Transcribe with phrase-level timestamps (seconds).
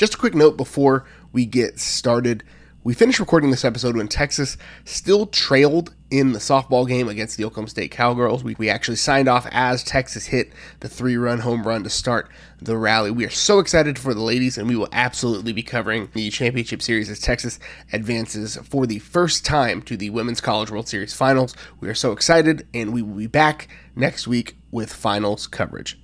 [0.00, 2.42] Just a quick note before we get started.
[2.82, 7.44] We finished recording this episode when Texas still trailed in the softball game against the
[7.44, 8.42] Oklahoma State Cowgirls.
[8.42, 12.30] We, we actually signed off as Texas hit the three run home run to start
[12.62, 13.10] the rally.
[13.10, 16.80] We are so excited for the ladies, and we will absolutely be covering the championship
[16.80, 17.58] series as Texas
[17.92, 21.54] advances for the first time to the Women's College World Series finals.
[21.78, 25.99] We are so excited, and we will be back next week with finals coverage.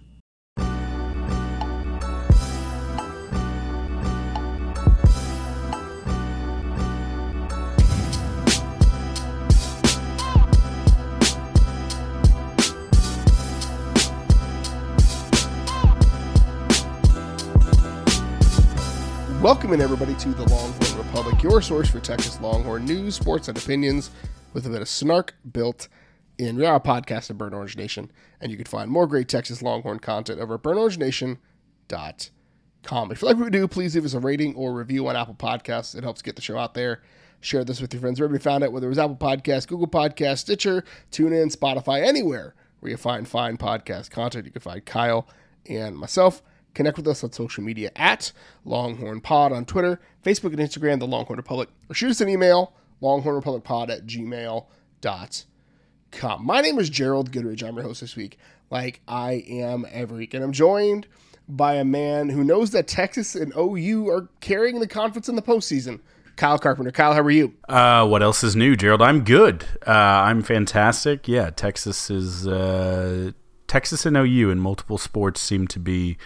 [19.46, 23.56] Welcome in everybody to the Longhorn Republic, your source for Texas Longhorn news, sports, and
[23.56, 24.10] opinions
[24.52, 25.86] with a bit of snark built
[26.36, 26.56] in.
[26.56, 28.10] We are a podcast of Burnt Orange Nation,
[28.40, 33.12] and you can find more great Texas Longhorn content over at burntorangenation.com.
[33.12, 35.36] If you like what we do, please leave us a rating or review on Apple
[35.36, 35.94] Podcasts.
[35.94, 37.02] It helps get the show out there.
[37.40, 39.86] Share this with your friends wherever you found it, whether it was Apple Podcasts, Google
[39.86, 44.44] Podcasts, Stitcher, TuneIn, Spotify, anywhere where you find fine podcast content.
[44.44, 45.28] You can find Kyle
[45.66, 46.42] and myself.
[46.76, 48.32] Connect with us on social media at
[48.66, 52.74] Longhorn Pod on Twitter, Facebook, and Instagram, The Longhorn Republic, or shoot us an email,
[53.00, 54.66] longhornrepublicpod at gmail.com.
[56.44, 57.66] My name is Gerald Goodridge.
[57.66, 58.38] I'm your host this week,
[58.68, 60.34] like I am every week.
[60.34, 61.06] And I'm joined
[61.48, 65.40] by a man who knows that Texas and OU are carrying the conference in the
[65.40, 66.00] postseason.
[66.36, 66.92] Kyle Carpenter.
[66.92, 67.54] Kyle, how are you?
[67.70, 69.00] Uh, what else is new, Gerald?
[69.00, 69.64] I'm good.
[69.86, 71.26] Uh, I'm fantastic.
[71.26, 72.46] Yeah, Texas is.
[72.46, 73.32] Uh,
[73.66, 76.16] Texas and OU in multiple sports seem to be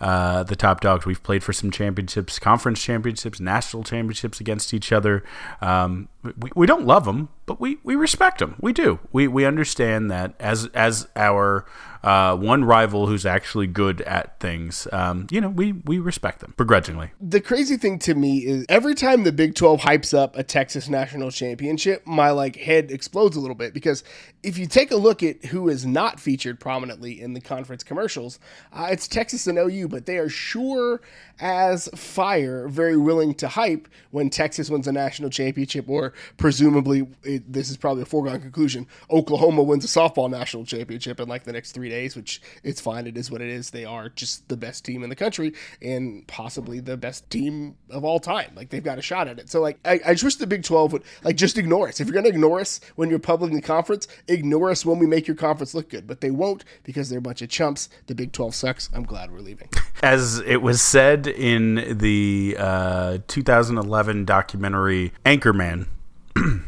[0.00, 1.06] uh, the top dogs.
[1.06, 5.24] We've played for some championships, conference championships, national championships against each other.
[5.60, 8.56] Um, we, we don't love them, but we, we respect them.
[8.60, 9.00] We do.
[9.12, 11.66] We, we understand that as as our
[12.02, 16.54] uh, one rival who's actually good at things, um, you know, we, we respect them
[16.56, 17.10] begrudgingly.
[17.20, 20.88] The crazy thing to me is every time the Big 12 hypes up a Texas
[20.88, 24.02] national championship, my like head explodes a little bit because
[24.42, 28.38] if you take a look at who is not featured prominently in the conference commercials,
[28.72, 31.02] uh, it's Texas and OU, but they are sure
[31.40, 37.52] as fire very willing to hype when Texas wins a national championship, or presumably, it,
[37.52, 41.52] this is probably a foregone conclusion, Oklahoma wins a softball national championship in like the
[41.52, 43.06] next three days, which it's fine.
[43.06, 43.70] It is what it is.
[43.70, 48.04] They are just the best team in the country and possibly the best team of
[48.04, 48.52] all time.
[48.54, 49.48] Like they've got a shot at it.
[49.50, 52.00] So like, I, I just wish the Big 12 would like just ignore us.
[52.00, 54.98] If you're going to ignore us when you're public in the conference, ignore us when
[54.98, 56.06] we make your conference look good.
[56.06, 57.88] But they won't because they're a bunch of chumps.
[58.06, 58.90] The Big 12 sucks.
[58.92, 59.68] I'm glad we're leaving.
[60.02, 65.88] As it was said in the uh, 2011 documentary Anchorman,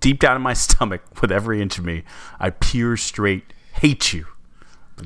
[0.00, 2.04] deep down in my stomach, with every inch of me,
[2.38, 4.26] I pure straight hate you.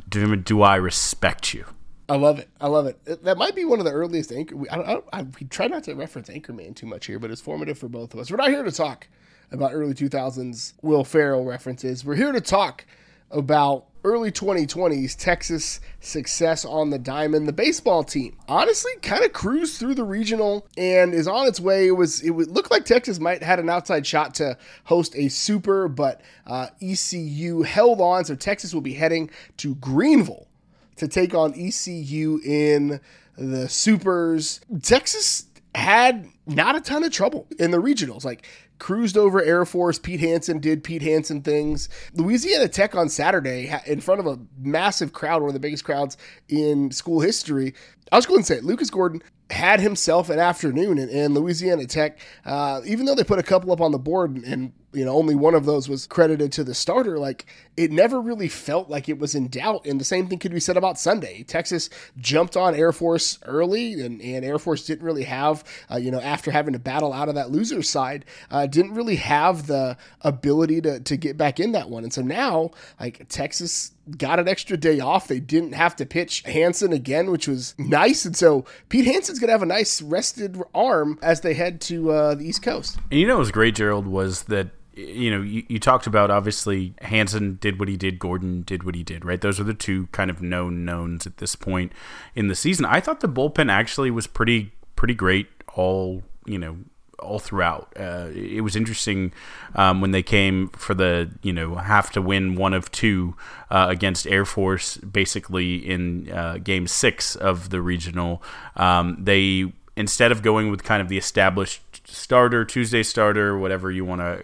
[0.08, 1.64] Do, do I respect you?
[2.08, 2.48] I love it.
[2.60, 3.24] I love it.
[3.24, 4.56] That might be one of the earliest anchor.
[4.70, 7.30] I, don't, I, don't, I we try not to reference Anchorman too much here, but
[7.30, 8.30] it's formative for both of us.
[8.30, 9.06] We're not here to talk
[9.52, 12.04] about early 2000s Will Ferrell references.
[12.04, 12.84] We're here to talk
[13.30, 17.46] about early 2020s Texas success on the diamond.
[17.46, 21.88] The baseball team honestly kind of cruised through the regional and is on its way.
[21.88, 25.28] It was it would look like Texas might had an outside shot to host a
[25.28, 30.48] super, but uh, ECU held on, so Texas will be heading to Greenville
[30.96, 33.00] to take on ECU in
[33.36, 34.60] the supers.
[34.82, 38.24] Texas had not a ton of trouble in the regionals.
[38.24, 38.46] Like
[38.80, 39.98] cruised over Air Force.
[39.98, 41.88] Pete Hansen did Pete Hansen things.
[42.14, 46.16] Louisiana Tech on Saturday in front of a massive crowd, one of the biggest crowds
[46.48, 47.74] in school history.
[48.10, 52.18] I was going to say Lucas Gordon had himself an afternoon, and, and Louisiana Tech,
[52.44, 55.14] uh, even though they put a couple up on the board and, and you know
[55.14, 57.46] only one of those was credited to the starter like
[57.76, 60.60] it never really felt like it was in doubt and the same thing could be
[60.60, 65.24] said about sunday texas jumped on air force early and, and air force didn't really
[65.24, 68.94] have uh, you know after having to battle out of that loser side uh, didn't
[68.94, 73.26] really have the ability to, to get back in that one and so now like
[73.28, 75.28] texas got an extra day off.
[75.28, 78.24] They didn't have to pitch Hansen again, which was nice.
[78.24, 82.10] And so Pete Hansen's going to have a nice rested arm as they head to
[82.10, 82.98] uh, the East Coast.
[83.10, 84.70] And you know what was great, Gerald, was that
[85.08, 88.94] you know, you, you, talked about obviously Hansen did what he did, Gordon did what
[88.94, 89.41] he did, right?
[89.41, 91.92] Those are the two kind of known knowns at this point
[92.34, 92.84] in the season.
[92.84, 96.76] I thought the bullpen actually was pretty pretty great all you know
[97.18, 97.92] all throughout.
[97.98, 99.32] Uh, it was interesting
[99.74, 103.36] um, when they came for the you know have to win one of two
[103.70, 108.42] uh, against Air Force, basically in uh, Game Six of the regional.
[108.76, 114.04] Um, they instead of going with kind of the established starter, Tuesday starter, whatever you
[114.04, 114.42] want to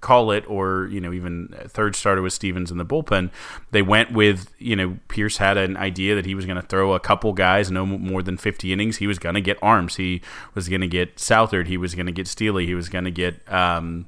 [0.00, 3.30] call it, or you know even third starter with Stevens in the bullpen.
[3.70, 6.94] They went with you know Pierce had an idea that he was going to throw
[6.94, 8.98] a couple guys no more than 50 innings.
[8.98, 9.96] He was going to get arms.
[9.96, 10.22] He
[10.54, 11.68] was going to get Southard.
[11.68, 12.64] He was going to get Sthele.
[12.64, 14.06] He was going to get um,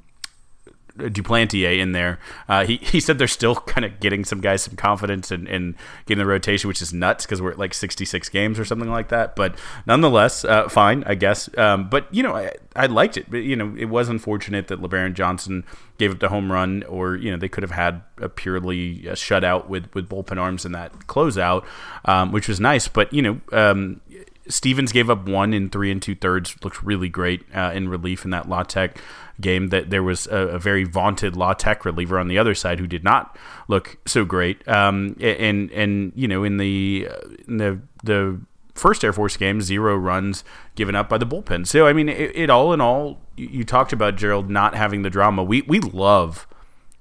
[0.96, 2.20] Duplantier in there.
[2.48, 5.74] Uh, he he said they're still kind of getting some guys some confidence and,
[6.06, 9.08] getting the rotation, which is nuts because we're at like 66 games or something like
[9.08, 9.34] that.
[9.34, 9.56] But
[9.86, 11.48] nonetheless, uh, fine, I guess.
[11.58, 13.30] Um, but you know, I, I liked it.
[13.30, 15.64] But you know, it was unfortunate that LeBaron Johnson
[15.98, 19.14] gave up the home run, or you know, they could have had a purely uh,
[19.14, 21.64] shutout with with bullpen arms in that closeout,
[22.04, 22.88] um, which was nice.
[22.88, 23.40] But you know.
[23.52, 24.00] Um,
[24.46, 26.54] Stevens gave up one in three and two thirds.
[26.62, 29.00] Looks really great uh, in relief in that La Tech
[29.40, 32.78] game that there was a, a, very vaunted La Tech reliever on the other side
[32.78, 33.36] who did not
[33.68, 34.66] look so great.
[34.68, 37.08] Um, and and you know in the
[37.48, 38.40] in the the
[38.74, 40.44] first Air Force game, zero runs
[40.74, 41.66] given up by the bullpen.
[41.66, 45.02] So I mean, it, it all in all, you, you, talked about Gerald not having
[45.02, 45.42] the drama.
[45.42, 46.46] We we love.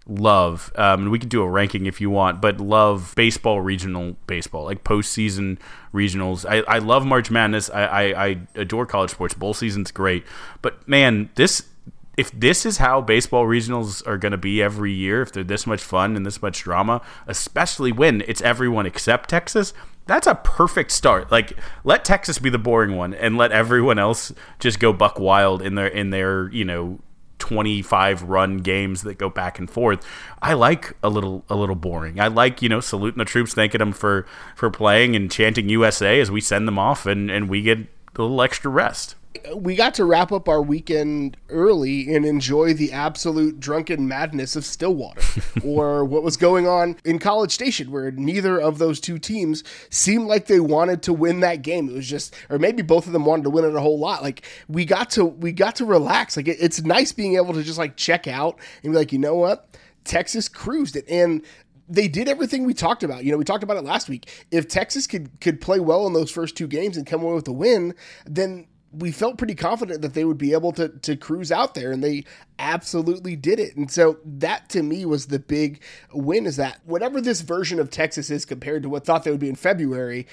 [0.05, 4.17] Love, um, and we could do a ranking if you want, but love baseball, regional
[4.27, 5.57] baseball, like postseason
[5.93, 6.45] regionals.
[6.45, 7.69] I, I love March Madness.
[7.69, 9.33] I, I, I adore college sports.
[9.33, 10.25] Bowl season's great,
[10.61, 11.69] but man, this
[12.15, 15.65] if this is how baseball regionals are going to be every year, if they're this
[15.65, 19.73] much fun and this much drama, especially when it's everyone except Texas,
[20.05, 21.31] that's a perfect start.
[21.31, 25.61] Like let Texas be the boring one and let everyone else just go buck wild
[25.61, 26.99] in their in their, you know,
[27.39, 30.05] 25 run games that go back and forth.
[30.41, 32.19] I like a little a little boring.
[32.19, 36.19] I like, you know, saluting the troops, thanking them for for playing and chanting USA
[36.19, 39.15] as we send them off and and we get a little extra rest
[39.55, 44.65] we got to wrap up our weekend early and enjoy the absolute drunken madness of
[44.65, 45.21] Stillwater
[45.63, 50.27] or what was going on in College Station, where neither of those two teams seemed
[50.27, 51.89] like they wanted to win that game.
[51.89, 54.21] It was just, or maybe both of them wanted to win it a whole lot.
[54.21, 56.37] Like we got to, we got to relax.
[56.37, 59.19] Like it, it's nice being able to just like check out and be like, you
[59.19, 59.67] know what?
[60.03, 61.05] Texas cruised it.
[61.09, 61.43] And
[61.89, 63.23] they did everything we talked about.
[63.23, 64.45] You know, we talked about it last week.
[64.51, 67.47] If Texas could could play well in those first two games and come away with
[67.47, 67.93] a win,
[68.25, 71.91] then we felt pretty confident that they would be able to to cruise out there
[71.91, 72.23] and they
[72.59, 75.81] absolutely did it and so that to me was the big
[76.13, 79.39] win is that whatever this version of texas is compared to what thought they would
[79.39, 80.27] be in february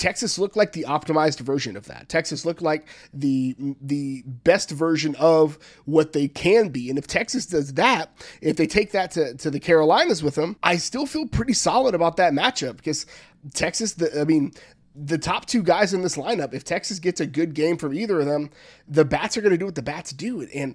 [0.00, 2.08] Texas looked like the optimized version of that.
[2.08, 6.88] Texas looked like the the best version of what they can be.
[6.88, 8.10] And if Texas does that,
[8.40, 11.94] if they take that to, to the Carolinas with them, I still feel pretty solid
[11.94, 13.04] about that matchup because
[13.52, 14.52] Texas, the, I mean,
[14.94, 18.20] the top two guys in this lineup, if Texas gets a good game from either
[18.20, 18.50] of them,
[18.88, 20.42] the bats are going to do what the bats do.
[20.54, 20.74] And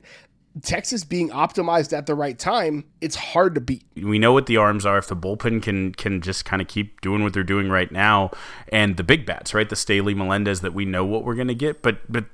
[0.61, 3.83] Texas being optimized at the right time, it's hard to beat.
[3.95, 4.97] We know what the arms are.
[4.97, 8.31] If the bullpen can can just kind of keep doing what they're doing right now,
[8.69, 11.55] and the big bats, right, the Stehly Melendez that we know what we're going to
[11.55, 11.81] get.
[11.81, 12.25] But but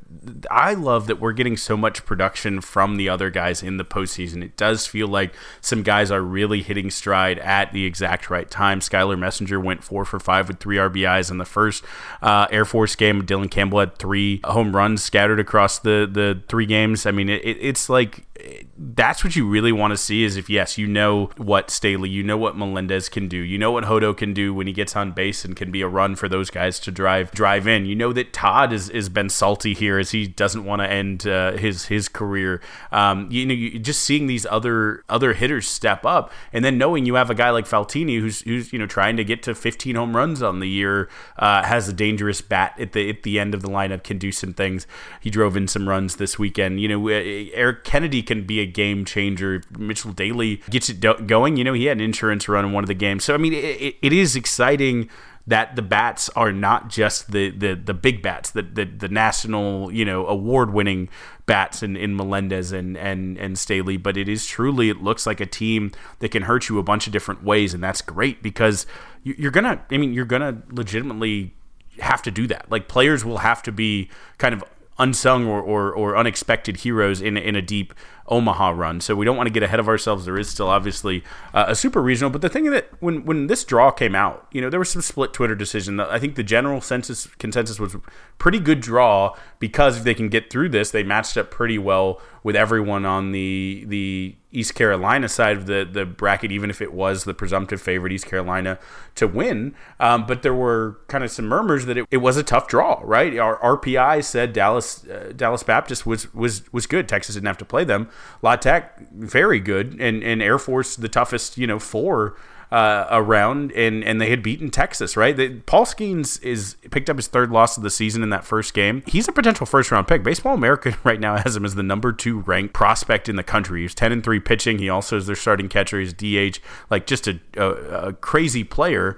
[0.51, 4.43] I love that we're getting so much production from the other guys in the postseason.
[4.43, 8.81] It does feel like some guys are really hitting stride at the exact right time.
[8.81, 11.83] Skyler Messenger went four for five with three RBIs in the first
[12.21, 13.25] uh, Air Force game.
[13.25, 17.05] Dylan Campbell had three home runs scattered across the the three games.
[17.05, 20.49] I mean, it, it's like like that's what you really want to see is if
[20.49, 24.13] yes you know what Stehly you know what Melendez can do you know what Hodo
[24.13, 26.79] can do when he gets on base and can be a run for those guys
[26.79, 27.85] to drive drive in.
[27.85, 31.27] You know that Todd has, has been salty here as he doesn't want to end
[31.27, 32.61] uh, his his career.
[32.91, 37.05] Um, you know you, just seeing these other other hitters step up and then knowing
[37.05, 39.95] you have a guy like Faltini who's who's you know trying to get to 15
[39.95, 43.53] home runs on the year uh, has a dangerous bat at the at the end
[43.53, 44.87] of the lineup can do some things.
[45.19, 46.79] He drove in some runs this weekend.
[46.81, 49.61] You know Eric Kennedy Kennedy can be a game changer.
[49.77, 51.55] Mitchell Daly gets it do- going.
[51.55, 53.23] You know, he had an insurance run in one of the games.
[53.23, 55.07] So, I mean, it, it is exciting
[55.45, 59.91] that the bats are not just the the, the big bats, the, the, the national,
[59.91, 61.09] you know, award winning
[61.45, 65.39] bats in, in Melendez and, and, and Stehly, but it is truly, it looks like
[65.39, 67.75] a team that can hurt you a bunch of different ways.
[67.75, 68.87] And that's great because
[69.23, 71.53] you're to, I mean, you're to legitimately
[71.99, 72.71] have to do that.
[72.71, 74.63] Like players will have to be kind of
[75.01, 77.93] unsung or, or, or unexpected heroes in, in a deep
[78.27, 79.01] Omaha run.
[79.01, 80.25] So we don't want to get ahead of ourselves.
[80.25, 83.63] There is still obviously uh, a super regional, but the thing that when when this
[83.63, 85.99] draw came out, you know, there was some split Twitter decision.
[85.99, 87.97] I think the general census consensus was
[88.37, 92.21] pretty good draw because if they can get through this, they matched up pretty well
[92.43, 96.93] with everyone on the the East Carolina side of the the bracket, even if it
[96.93, 98.77] was the presumptive favorite East Carolina
[99.15, 99.73] to win.
[99.99, 103.01] Um, but there were kind of some murmurs that it, it, was a tough draw,
[103.03, 103.37] right?
[103.37, 107.07] Our RPI said Dallas uh, Dallas Baptist was was was good.
[107.07, 108.09] Texas didn't have to play them.
[108.41, 112.35] La Tech very good, and and Air Force the toughest, you know, four
[112.71, 115.35] uh, around, and and they had beaten Texas, right?
[115.35, 118.73] They, Paul Skenes is picked up his third loss of the season in that first
[118.73, 119.03] game.
[119.05, 120.23] He's a potential first round pick.
[120.23, 123.81] Baseball America right now has him as the number two ranked prospect in the country.
[123.81, 124.79] He's ten and three pitching.
[124.79, 125.99] He also is their starting catcher.
[125.99, 126.59] He's DH,
[126.89, 129.17] like just a, a, a crazy player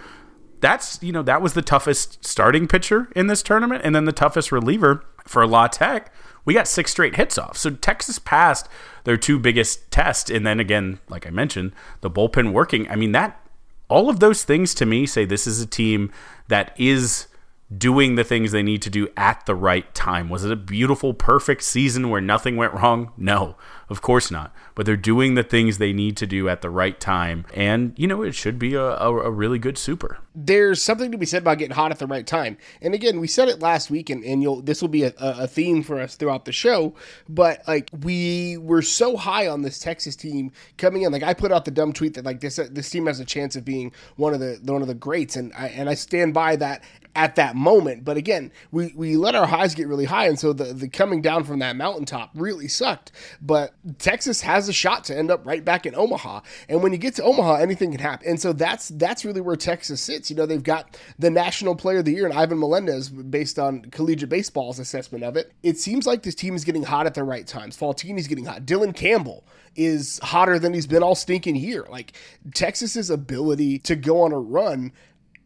[0.63, 4.13] that's you know that was the toughest starting pitcher in this tournament, and then the
[4.13, 6.11] toughest reliever for La Tech.
[6.45, 7.57] We got six straight hits off.
[7.57, 8.67] So Texas passed
[9.03, 12.89] their two biggest tests, and then again, like I mentioned, the bullpen working.
[12.89, 13.42] I mean that
[13.93, 16.11] all of those things to me say this is a team
[16.47, 17.27] that is
[17.75, 20.29] doing the things they need to do at the right time.
[20.29, 23.11] Was it a beautiful, perfect season where nothing went wrong?
[23.17, 23.55] No,
[23.89, 24.53] of course not.
[24.75, 27.45] But they're doing the things they need to do at the right time.
[27.53, 30.19] And, you know, it should be a, a, a really good super.
[30.35, 32.57] There's something to be said about getting hot at the right time.
[32.81, 35.47] And again, we said it last week, and, and you'll this will be a, a
[35.47, 36.95] theme for us throughout the show.
[37.29, 41.11] But like we were so high on this Texas team coming in.
[41.11, 43.55] Like I put out the dumb tweet that like this this team has a chance
[43.55, 46.55] of being one of the one of the greats, and I and I stand by
[46.55, 46.83] that
[47.15, 48.03] at that moment.
[48.03, 51.21] But again, we, we let our highs get really high, and so the, the coming
[51.21, 53.11] down from that mountaintop really sucked.
[53.41, 56.41] But Texas has a shot to end up right back in Omaha.
[56.69, 58.27] And when you get to Omaha, anything can happen.
[58.29, 60.29] And so that's that's really where Texas sits.
[60.29, 63.81] You know, they've got the National Player of the Year and Ivan Melendez based on
[63.85, 65.51] collegiate baseball's assessment of it.
[65.63, 67.77] It seems like this team is getting hot at the right times.
[67.77, 68.65] Faltini's getting hot.
[68.65, 69.43] Dylan Campbell
[69.75, 71.85] is hotter than he's been all stinking year.
[71.89, 72.13] Like
[72.53, 74.91] Texas's ability to go on a run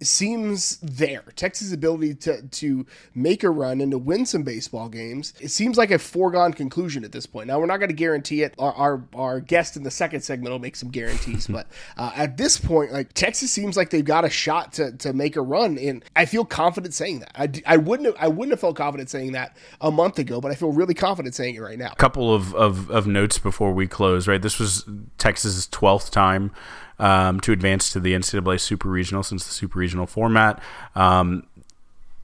[0.02, 1.24] seems there.
[1.36, 2.86] Texas' ability to to
[3.16, 7.04] make a run and to win some baseball games, it seems like a foregone conclusion
[7.04, 7.48] at this point.
[7.48, 8.54] Now we're not going to guarantee it.
[8.60, 12.38] Our, our, our guest in the second segment will make some guarantees, but uh, at
[12.38, 15.78] this point, like Texas seems like they've got a shot to, to make a run,
[15.78, 17.32] and I feel confident saying that.
[17.36, 20.52] I, I wouldn't have, I wouldn't have felt confident saying that a month ago, but
[20.52, 21.92] I feel really confident saying it right now.
[21.92, 24.28] A couple of, of, of notes before we close.
[24.28, 24.86] Right, this was
[25.18, 26.52] Texas's twelfth time
[27.00, 30.62] um, to advance to the NCAA Super Regional since the Super Regional format.
[30.96, 31.48] Um,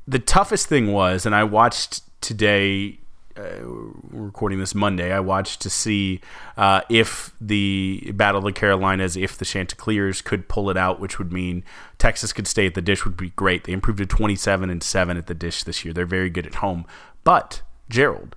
[0.07, 2.99] the toughest thing was, and I watched today.
[3.35, 3.65] Uh,
[4.11, 6.21] recording this Monday, I watched to see
[6.55, 11.17] uh, if the Battle of the Carolinas, if the Chanticleers could pull it out, which
[11.17, 11.63] would mean
[11.97, 13.63] Texas could stay at the Disch, would be great.
[13.63, 15.95] They improved to 27 and 7 at the Disch this year.
[15.95, 16.85] They're very good at home.
[17.23, 18.35] But, Gerald,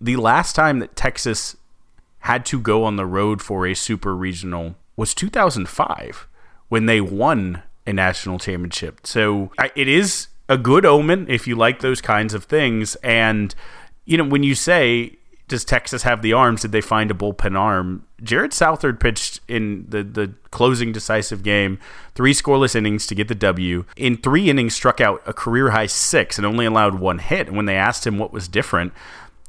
[0.00, 1.56] the last time that Texas
[2.20, 6.28] had to go on the road for a super regional was 2005
[6.68, 9.04] when they won a national championship.
[9.04, 12.94] So it is a good omen if you like those kinds of things.
[13.02, 13.52] And,
[14.04, 15.16] you know, when you say,
[15.48, 16.62] does Texas have the arms?
[16.62, 18.06] Did they find a bullpen arm?
[18.22, 21.80] Jared Southard pitched in the, the closing decisive game,
[22.14, 23.84] three scoreless innings to get the W.
[23.96, 27.48] In three innings, struck out a career high six and only allowed one hit.
[27.48, 28.92] And when they asked him what was different,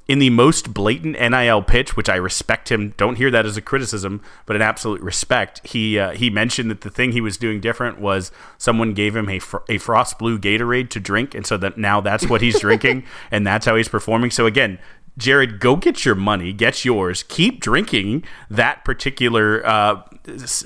[0.08, 2.94] in the most blatant NIL pitch, which I respect him.
[2.98, 5.66] Don't hear that as a criticism, but an absolute respect.
[5.66, 9.30] He uh, he mentioned that the thing he was doing different was someone gave him
[9.30, 12.60] a fr- a frost blue Gatorade to drink, and so that now that's what he's
[12.60, 14.32] drinking, and that's how he's performing.
[14.32, 14.80] So again,
[15.18, 17.24] Jared, go get your money, get yours.
[17.24, 20.02] Keep drinking that particular, uh,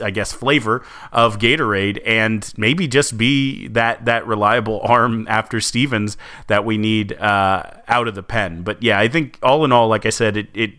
[0.01, 6.17] I guess, flavor of Gatorade, and maybe just be that that reliable arm after Stevens
[6.47, 8.61] that we need uh, out of the pen.
[8.63, 10.71] But yeah, I think all in all, like I said, it, it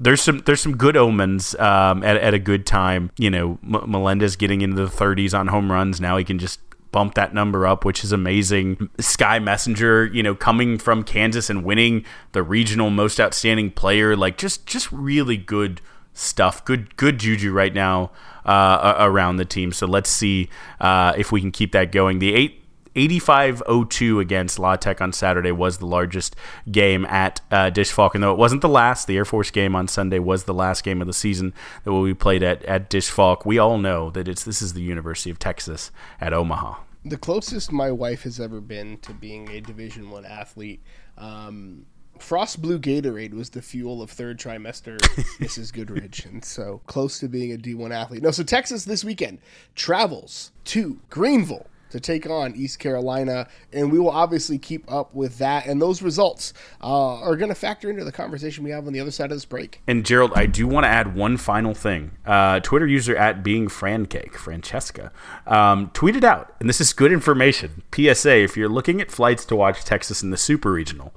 [0.00, 3.10] there's some there's some good omens um, at, at a good time.
[3.16, 6.00] You know, M- Melendez getting into the 30s on home runs.
[6.00, 8.88] Now he can just bump that number up, which is amazing.
[8.98, 14.38] Sky Messenger, you know, coming from Kansas and winning the regional most outstanding player, like
[14.38, 15.80] just just really good
[16.14, 16.64] stuff.
[16.64, 18.10] Good good juju right now
[18.44, 19.72] uh, around the team.
[19.72, 20.48] So let's see
[20.80, 22.18] uh, if we can keep that going.
[22.18, 22.57] The eight
[22.98, 26.34] 85-02 against La Tech on Saturday was the largest
[26.70, 28.14] game at uh, Disch-Falk.
[28.14, 31.00] though it wasn't the last, the Air Force game on Sunday was the last game
[31.00, 33.46] of the season that will be played at, at Disch-Falk.
[33.46, 35.90] We all know that it's this is the University of Texas
[36.20, 36.80] at Omaha.
[37.04, 40.82] The closest my wife has ever been to being a Division One athlete.
[41.16, 41.86] Um,
[42.18, 44.98] Frost Blue Gatorade was the fuel of third trimester
[45.38, 45.72] Mrs.
[45.72, 48.22] Goodridge, and so close to being a D1 athlete.
[48.22, 49.38] No, so Texas this weekend
[49.74, 55.38] travels to Greenville to take on East Carolina, and we will obviously keep up with
[55.38, 55.66] that.
[55.66, 56.52] And those results
[56.82, 59.36] uh, are going to factor into the conversation we have on the other side of
[59.36, 59.80] this break.
[59.86, 62.12] And Gerald, I do want to add one final thing.
[62.26, 65.12] Uh, Twitter user at being Francake, Francesca,
[65.46, 67.82] um, tweeted out, and this is good information.
[67.94, 71.12] PSA: If you're looking at flights to watch Texas in the Super Regional.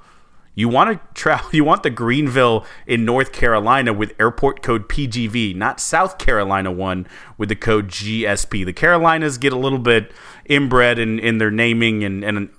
[0.53, 1.49] You want to travel.
[1.53, 7.07] You want the Greenville in North Carolina with airport code PGV, not South Carolina one
[7.37, 8.65] with the code GSP.
[8.65, 10.11] The Carolinas get a little bit
[10.45, 12.49] inbred in, in their naming, and, and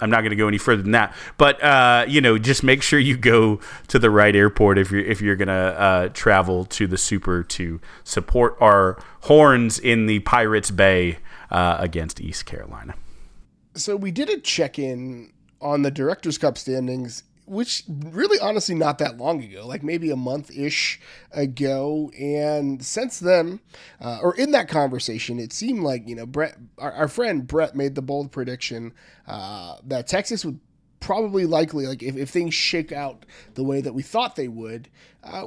[0.00, 1.14] I'm not going to go any further than that.
[1.38, 5.00] But uh, you know, just make sure you go to the right airport if you're
[5.00, 10.20] if you're going to uh, travel to the Super to support our horns in the
[10.20, 11.18] Pirates Bay
[11.50, 12.94] uh, against East Carolina.
[13.74, 18.98] So we did a check in on the Directors Cup standings which really honestly not
[18.98, 21.00] that long ago, like maybe a month ish
[21.32, 22.10] ago.
[22.18, 23.60] And since then,
[24.00, 27.74] uh, or in that conversation, it seemed like, you know, Brett, our, our friend Brett
[27.74, 28.92] made the bold prediction
[29.26, 30.60] uh, that Texas would
[31.00, 34.88] probably likely, like if, if things shake out the way that we thought they would,
[35.22, 35.44] uh,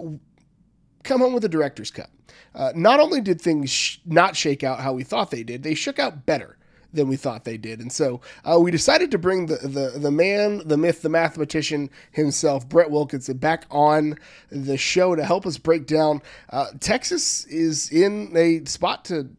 [1.03, 2.09] come home with a Director's Cup.
[2.53, 5.73] Uh, not only did things sh- not shake out how we thought they did, they
[5.73, 6.57] shook out better
[6.93, 7.79] than we thought they did.
[7.79, 11.89] And so uh, we decided to bring the, the, the man, the myth, the mathematician
[12.11, 14.17] himself, Brett Wilkinson, back on
[14.49, 16.21] the show to help us break down.
[16.49, 19.29] Uh, Texas is in a spot to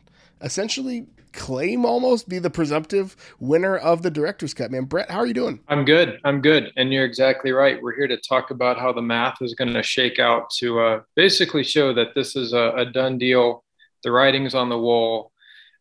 [0.41, 5.27] essentially claim almost be the presumptive winner of the director's cup man brett how are
[5.27, 5.61] you doing?
[5.69, 6.19] I'm good.
[6.25, 6.73] I'm good.
[6.77, 7.81] And you're exactly right.
[7.81, 11.01] We're here to talk about how the math is going to shake out to uh,
[11.15, 13.63] basically show that this is a, a done deal.
[14.03, 15.33] The writing's on the wall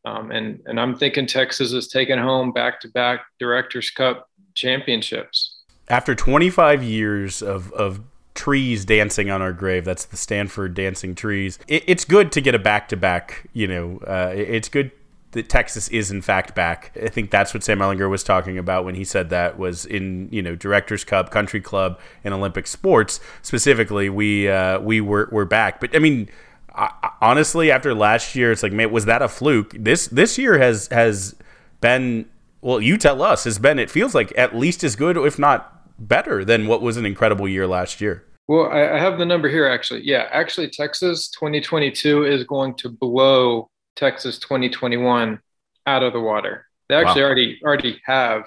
[0.08, 5.56] um, and and I'm thinking Texas is taking home back to back Directors Cup championships.
[5.90, 8.02] After 25 years of of
[8.34, 9.84] trees dancing on our grave.
[9.84, 11.58] That's the Stanford dancing trees.
[11.68, 13.50] It, it's good to get a back to back.
[13.52, 14.92] You know, uh, it, it's good
[15.32, 16.96] that Texas is in fact back.
[17.02, 20.30] I think that's what Sam Ehlinger was talking about when he said that was in
[20.32, 24.10] you know Directors Cup, Country Club, and Olympic sports specifically.
[24.10, 26.30] We uh, we were were back, but I mean
[26.78, 29.74] I, honestly, after last year, it's like, man, was that a fluke?
[29.78, 31.36] This this year has has
[31.82, 32.28] been
[32.62, 32.80] well.
[32.80, 33.80] You tell us has been.
[33.80, 37.48] It feels like at least as good, if not better, than what was an incredible
[37.48, 38.24] year last year.
[38.48, 40.06] Well, I, I have the number here actually.
[40.06, 45.40] Yeah, actually, Texas 2022 is going to blow Texas 2021
[45.86, 46.66] out of the water.
[46.88, 47.28] They actually wow.
[47.28, 48.44] already already have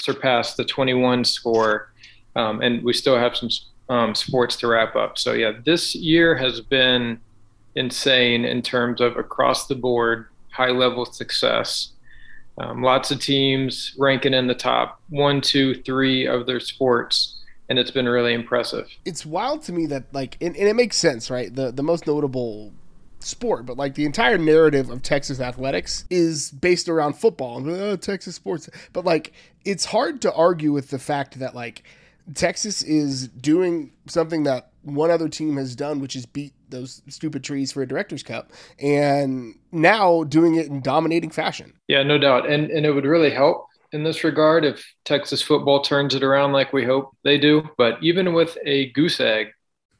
[0.00, 1.92] surpassed the 21 score,
[2.36, 3.50] um, and we still have some
[3.88, 5.18] um, sports to wrap up.
[5.18, 7.20] So yeah, this year has been
[7.74, 11.90] insane in terms of across the board high level success.
[12.58, 17.78] Um, lots of teams ranking in the top one, two, three of their sports, and
[17.78, 18.88] it's been really impressive.
[19.04, 21.52] It's wild to me that like, and, and it makes sense, right?
[21.52, 22.72] The the most notable
[23.18, 27.96] sport, but like the entire narrative of Texas athletics is based around football and oh,
[27.96, 28.70] Texas sports.
[28.92, 29.32] But like,
[29.64, 31.82] it's hard to argue with the fact that like
[32.34, 37.42] Texas is doing something that one other team has done, which is beat those stupid
[37.44, 41.72] trees for a director's cup, and now doing it in dominating fashion.
[41.88, 45.80] Yeah, no doubt, and and it would really help in this regard if Texas football
[45.80, 47.62] turns it around like we hope they do.
[47.78, 49.48] But even with a goose egg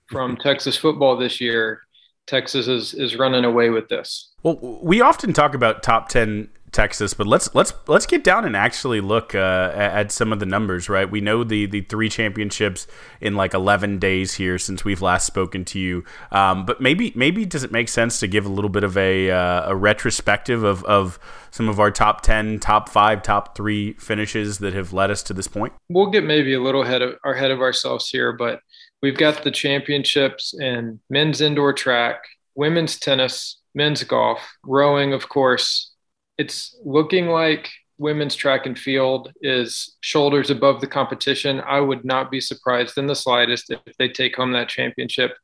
[0.08, 1.80] from Texas football this year,
[2.26, 4.32] Texas is is running away with this.
[4.42, 8.54] Well, we often talk about top ten Texas, but let's let's let's get down and
[8.54, 10.88] actually look uh, at some of the numbers.
[10.88, 12.86] Right, we know the the three championships
[13.20, 16.04] in like eleven days here since we've last spoken to you.
[16.30, 19.30] Um, but maybe maybe does it make sense to give a little bit of a
[19.30, 21.18] uh, a retrospective of of
[21.50, 25.32] some of our top ten, top five, top three finishes that have led us to
[25.32, 25.72] this point?
[25.88, 28.60] We'll get maybe a little ahead of ahead of ourselves here, but
[29.00, 32.24] we've got the championships in men's indoor track,
[32.56, 35.92] women's tennis, men's golf, rowing, of course
[36.38, 41.60] it's looking like women's track and field is shoulders above the competition.
[41.60, 45.36] I would not be surprised in the slightest if they take home that championship.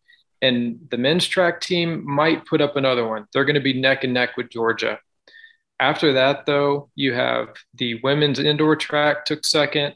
[0.42, 3.26] And the men's track team might put up another one.
[3.32, 4.98] They're going to be neck and neck with Georgia.
[5.78, 9.94] After that, though, you have the women's indoor track took second.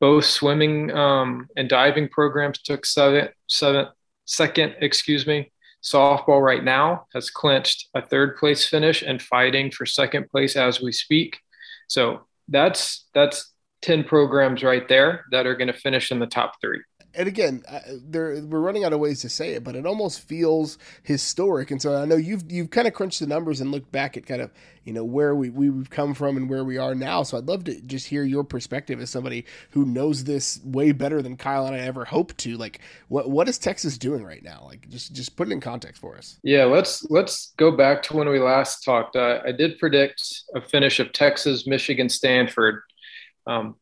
[0.00, 3.88] Both swimming um, and diving programs took seven, seven,
[4.24, 5.52] second, excuse me.
[5.82, 10.80] Softball right now has clinched a third place finish and fighting for second place as
[10.80, 11.38] we speak.
[11.88, 16.60] So that's that's 10 programs right there that are going to finish in the top
[16.60, 16.80] 3
[17.14, 17.64] and again,
[18.12, 21.70] we're running out of ways to say it, but it almost feels historic.
[21.70, 24.26] And so I know you've you've kind of crunched the numbers and looked back at
[24.26, 24.50] kind of
[24.84, 27.22] you know where we we've come from and where we are now.
[27.22, 31.20] So I'd love to just hear your perspective as somebody who knows this way better
[31.20, 32.56] than Kyle and I ever hoped to.
[32.56, 34.62] Like, what what is Texas doing right now?
[34.66, 36.38] Like, just just put it in context for us.
[36.42, 39.16] Yeah, let's let's go back to when we last talked.
[39.16, 40.22] Uh, I did predict
[40.54, 42.82] a finish of Texas, Michigan, Stanford.
[43.46, 43.76] Um,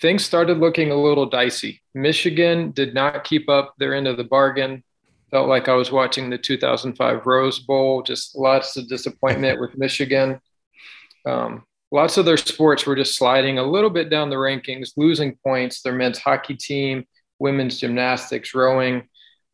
[0.00, 1.82] things started looking a little dicey.
[1.94, 4.82] Michigan did not keep up their end of the bargain.
[5.30, 8.02] Felt like I was watching the 2005 Rose Bowl.
[8.02, 10.40] Just lots of disappointment with Michigan.
[11.26, 15.36] Um, lots of their sports were just sliding a little bit down the rankings, losing
[15.44, 15.82] points.
[15.82, 17.06] Their men's hockey team,
[17.38, 19.08] women's gymnastics, rowing,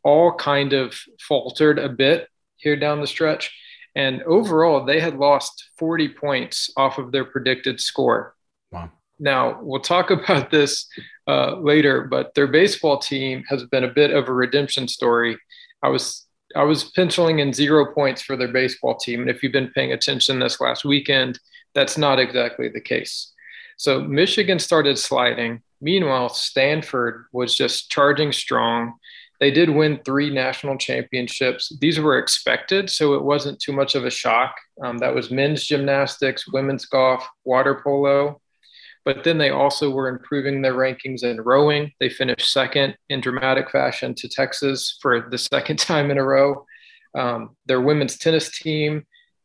[0.05, 3.57] all kind of faltered a bit here down the stretch.
[3.95, 8.35] And overall, they had lost 40 points off of their predicted score.
[8.71, 8.91] Wow
[9.23, 10.87] now we'll talk about this
[11.29, 15.39] uh, later, but their baseball team has been a bit of a redemption story.
[15.83, 19.53] I was I was penciling in zero points for their baseball team, and if you've
[19.53, 21.39] been paying attention this last weekend,
[21.75, 23.33] that's not exactly the case.
[23.79, 25.63] So Michigan started sliding.
[25.81, 28.95] Meanwhile, Stanford was just charging strong.
[29.41, 31.73] They did win three national championships.
[31.81, 34.55] These were expected, so it wasn't too much of a shock.
[34.85, 38.42] Um, that was men's gymnastics, women's golf, water polo.
[39.05, 41.93] But then they also were improving their rankings in rowing.
[41.99, 46.65] They finished second in dramatic fashion to Texas for the second time in a row.
[47.17, 49.05] Um, their women's tennis team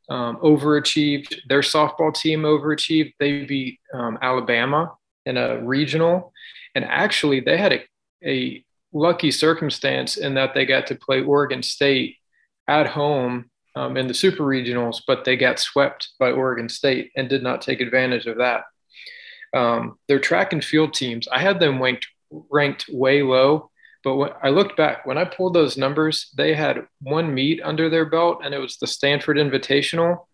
[0.10, 1.36] um, overachieved.
[1.50, 3.14] Their softball team overachieved.
[3.20, 4.94] They beat um, Alabama
[5.26, 6.32] in a regional.
[6.76, 7.84] And actually, they had a,
[8.24, 12.18] a lucky circumstance in that they got to play Oregon State
[12.68, 17.30] at home um, in the super regionals, but they got swept by Oregon State and
[17.30, 18.64] did not take advantage of that.
[19.54, 22.08] Um, their track and field teams, I had them ranked
[22.52, 23.72] ranked way low,
[24.04, 27.90] but when I looked back, when I pulled those numbers, they had one meet under
[27.90, 30.26] their belt, and it was the Stanford Invitational,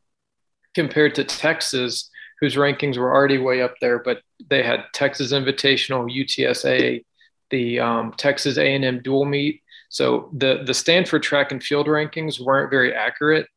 [0.73, 6.11] compared to Texas, whose rankings were already way up there, but they had Texas Invitational,
[6.11, 7.03] UTSA,
[7.49, 9.61] the um, Texas A&M dual meet.
[9.89, 13.47] So the the Stanford track and field rankings weren't very accurate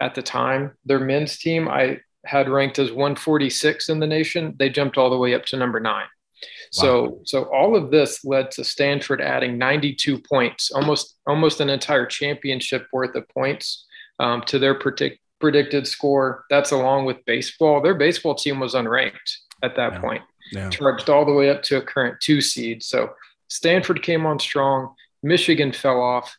[0.00, 0.72] at the time.
[0.86, 4.54] Their men's team I had ranked as 146 in the nation.
[4.58, 6.06] They jumped all the way up to number nine.
[6.44, 6.48] Wow.
[6.70, 12.06] So so all of this led to Stanford adding 92 points, almost almost an entire
[12.06, 13.86] championship worth of points
[14.18, 16.44] um, to their predict, predicted score.
[16.50, 17.80] That's along with baseball.
[17.80, 20.00] Their baseball team was unranked at that yeah.
[20.00, 20.70] point, yeah.
[20.70, 22.82] charged all the way up to a current two seed.
[22.82, 23.10] So
[23.48, 24.94] Stanford came on strong.
[25.22, 26.36] Michigan fell off.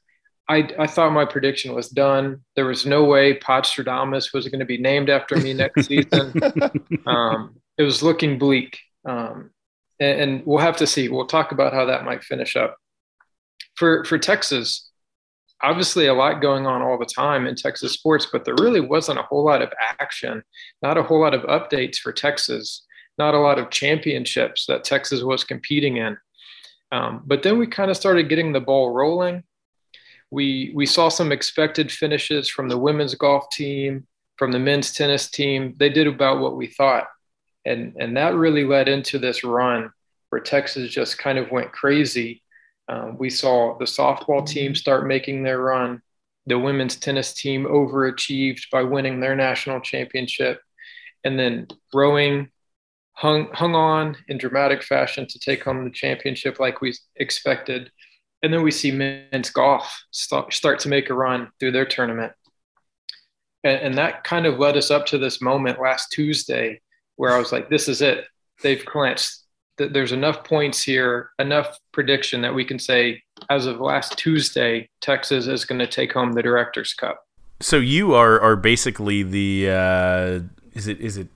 [0.49, 2.41] I, I thought my prediction was done.
[2.55, 6.33] There was no way Podstradamus was going to be named after me next season.
[7.05, 8.77] Um, it was looking bleak.
[9.07, 9.51] Um,
[9.99, 11.09] and, and, we'll have to see.
[11.09, 12.77] We'll talk about how that might finish up.
[13.75, 14.89] For, for Texas,
[15.61, 19.19] obviously a lot going on all the time in Texas sports, but there really wasn't
[19.19, 20.43] a whole lot of action,
[20.81, 22.85] not a whole lot of updates for Texas,
[23.17, 26.17] not a lot of championships that Texas was competing in.
[26.91, 29.43] Um, but then we kind of started getting the ball rolling.
[30.33, 35.29] We we saw some expected finishes from the women's golf team, from the men's tennis
[35.29, 35.75] team.
[35.77, 37.05] They did about what we thought,
[37.65, 39.91] and and that really led into this run
[40.29, 42.41] where Texas just kind of went crazy.
[42.87, 46.01] Um, we saw the softball team start making their run.
[46.47, 50.61] The women's tennis team overachieved by winning their national championship,
[51.23, 52.49] and then rowing
[53.13, 57.91] hung hung on in dramatic fashion to take home the championship like we expected.
[58.43, 62.33] And then we see men's golf start, start to make a run through their tournament.
[63.63, 66.81] And, and that kind of led us up to this moment last Tuesday
[67.15, 68.25] where I was like, this is it.
[68.61, 69.39] They've clinched.
[69.77, 75.47] There's enough points here, enough prediction that we can say, as of last Tuesday, Texas
[75.47, 77.25] is going to take home the Directors Cup.
[77.59, 80.39] So you are are basically the uh,
[80.73, 81.27] is it is it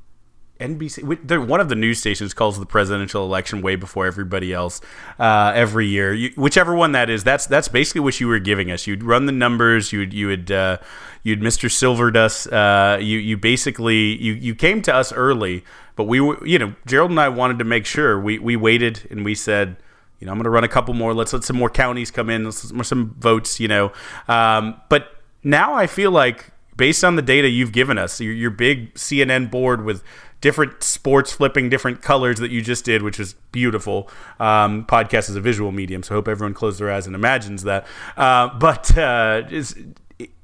[0.59, 4.81] NBC, one of the news stations calls the presidential election way before everybody else
[5.19, 6.13] uh, every year.
[6.13, 8.87] You, whichever one that is, that's that's basically what you were giving us.
[8.87, 9.91] You'd run the numbers.
[9.91, 10.77] You'd you would uh,
[11.23, 11.69] you'd Mr.
[11.69, 12.51] Silverdust.
[12.51, 15.63] Uh, you you basically you you came to us early,
[15.95, 19.07] but we were you know Gerald and I wanted to make sure we we waited
[19.09, 19.77] and we said.
[20.19, 21.13] You know, I'm going to run a couple more.
[21.13, 22.45] Let's let some more counties come in.
[22.45, 23.59] Let's some, some votes.
[23.59, 23.91] You know,
[24.27, 28.51] um, but now I feel like based on the data you've given us, your, your
[28.51, 30.03] big CNN board with
[30.47, 34.10] different sports flipping different colors that you just did, which is beautiful.
[34.39, 37.63] Um, podcast is a visual medium, so I hope everyone closes their eyes and imagines
[37.63, 37.86] that.
[38.15, 39.75] Uh, but uh, is,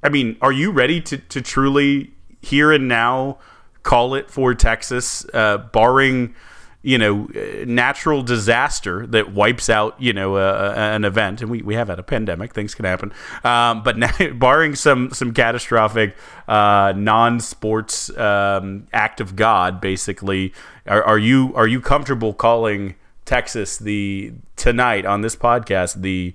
[0.02, 2.12] I mean, are you ready to, to truly
[2.42, 3.38] here and now
[3.82, 6.34] call it for Texas, uh, barring–
[6.84, 7.26] you know,
[7.64, 11.98] natural disaster that wipes out, you know, uh, an event, and we, we have had
[11.98, 13.10] a pandemic, things can happen.
[13.42, 16.14] Um, but now, barring some some catastrophic
[16.46, 20.52] uh, non-sports um, act of God, basically,
[20.86, 26.34] are, are you are you comfortable calling Texas the tonight on this podcast the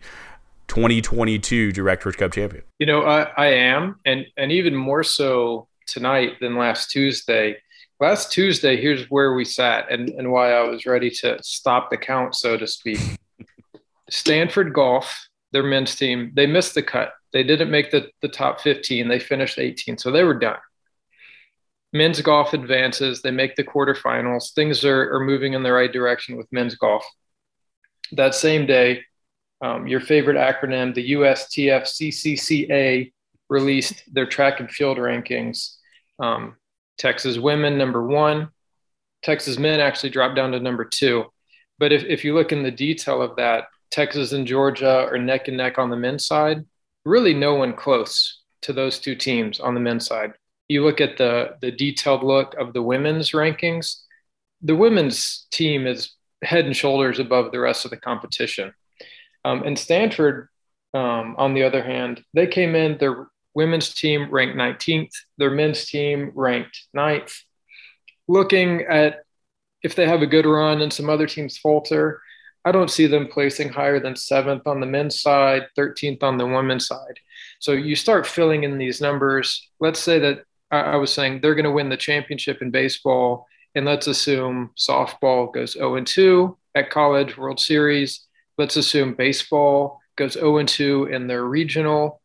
[0.68, 2.64] 2022 Directors Cup champion?
[2.80, 7.58] You know, I, I am, and and even more so tonight than last Tuesday
[8.00, 11.98] last Tuesday, here's where we sat and, and why I was ready to stop the
[11.98, 13.00] count, so to speak.
[14.10, 17.14] Stanford Golf, their men's team, they missed the cut.
[17.32, 19.08] They didn't make the, the top 15.
[19.08, 20.58] They finished 18, so they were done.
[21.92, 23.22] Men's golf advances.
[23.22, 24.54] They make the quarterfinals.
[24.54, 27.04] Things are, are moving in the right direction with men's golf.
[28.12, 29.04] That same day,
[29.62, 33.12] um, your favorite acronym, the USTF CCCA,
[33.50, 35.76] released their track and field rankings.
[36.20, 36.56] Um,
[37.00, 38.50] Texas women number one,
[39.24, 41.26] Texas men actually dropped down to number two.
[41.80, 45.48] But if, if you look in the detail of that, Texas and Georgia are neck
[45.48, 46.66] and neck on the men's side.
[47.06, 50.34] Really, no one close to those two teams on the men's side.
[50.68, 54.02] You look at the the detailed look of the women's rankings.
[54.62, 56.12] The women's team is
[56.44, 58.74] head and shoulders above the rest of the competition.
[59.46, 60.50] Um, and Stanford,
[60.94, 62.98] um, on the other hand, they came in.
[62.98, 63.30] Their
[63.60, 65.12] women's team ranked 19th.
[65.38, 67.42] Their men's team ranked 9th.
[68.30, 69.24] Looking at
[69.84, 72.22] if they have a good run and some other teams falter,
[72.64, 76.48] I don't see them placing higher than seventh on the men's side, 13th on the
[76.48, 77.20] women's side.
[77.60, 79.70] So you start filling in these numbers.
[79.82, 83.46] Let's say that I was saying they're going to win the championship in baseball,
[83.76, 88.26] and let's assume softball goes 0 2 at College World Series.
[88.58, 92.22] Let's assume baseball goes 0 2 in their regional.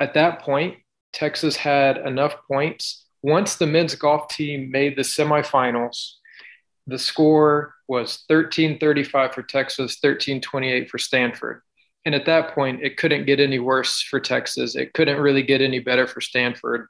[0.00, 0.76] At that point,
[1.12, 3.06] Texas had enough points.
[3.22, 6.12] Once the men's golf team made the semifinals,
[6.86, 11.62] the score was 1335 for Texas, 1328 for Stanford.
[12.04, 14.76] And at that point, it couldn't get any worse for Texas.
[14.76, 16.86] It couldn't really get any better for Stanford.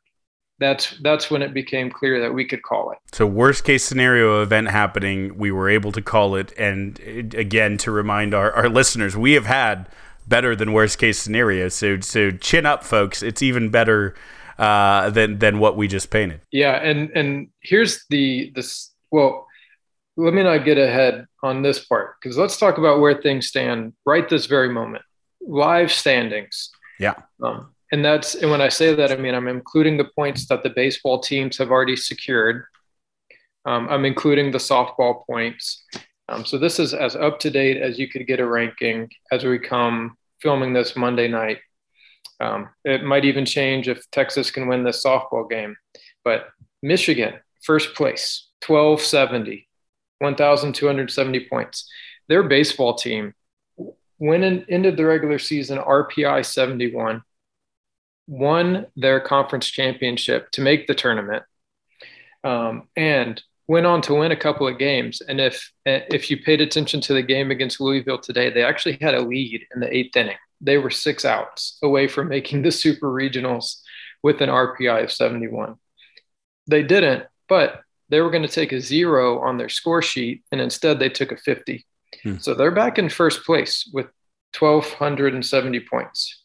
[0.61, 2.99] That's that's when it became clear that we could call it.
[3.13, 6.53] So worst case scenario event happening, we were able to call it.
[6.59, 9.89] And eh, again, to remind our, our listeners, we have had
[10.29, 11.69] better than worst case scenario.
[11.69, 13.23] So so chin up, folks.
[13.23, 14.15] It's even better
[14.59, 16.41] uh, than than what we just painted.
[16.51, 19.47] Yeah, and and here's the this well
[20.17, 23.93] let me not get ahead on this part because let's talk about where things stand
[24.05, 25.05] right this very moment.
[25.41, 26.71] Live standings.
[26.99, 27.15] Yeah.
[27.41, 30.63] Um, and that's and when I say that, I mean I'm including the points that
[30.63, 32.65] the baseball teams have already secured.
[33.65, 35.85] Um, I'm including the softball points.
[36.29, 39.45] Um, so this is as up to date as you could get a ranking as
[39.45, 41.59] we come filming this Monday night.
[42.41, 45.77] Um, it might even change if Texas can win this softball game.
[46.25, 46.49] But
[46.83, 49.69] Michigan, first place, 1270.
[50.21, 51.89] 1,270 points.
[52.29, 53.35] Their baseball team
[54.19, 57.23] went in, ended the regular season RPI 71,
[58.27, 61.45] won their conference championship to make the tournament,
[62.45, 65.21] um, and went on to win a couple of games.
[65.21, 69.15] And if if you paid attention to the game against Louisville today, they actually had
[69.15, 70.37] a lead in the eighth inning.
[70.61, 73.77] They were six outs away from making the super regionals
[74.23, 75.77] with an RPI of 71.
[76.67, 80.61] They didn't, but they were going to take a zero on their score sheet, and
[80.61, 81.87] instead they took a 50.
[82.23, 82.37] Hmm.
[82.39, 84.07] So they're back in first place with
[84.59, 86.43] 1,270 points.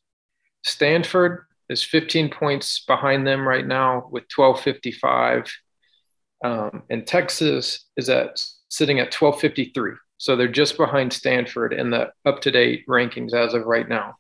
[0.63, 5.51] Stanford is 15 points behind them right now with 1,255.
[6.43, 9.93] Um, and Texas is at sitting at 1,253.
[10.17, 14.15] So they're just behind Stanford in the up to date rankings as of right now.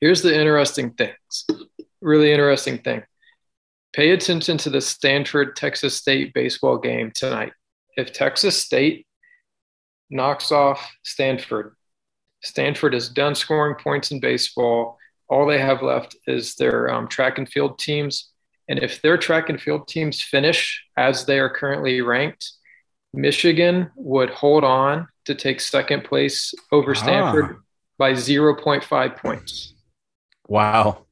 [0.00, 1.46] Here's the interesting things,
[2.00, 3.02] really interesting thing
[3.92, 7.52] pay attention to the Stanford Texas State baseball game tonight.
[7.96, 9.06] If Texas State
[10.10, 11.76] knocks off Stanford,
[12.42, 14.98] Stanford is done scoring points in baseball.
[15.28, 18.31] All they have left is their um, track and field teams.
[18.68, 22.52] And if their track and field teams finish as they are currently ranked,
[23.12, 27.60] Michigan would hold on to take second place over Stanford ah.
[27.98, 29.74] by 0.5 points.
[30.48, 31.06] Wow.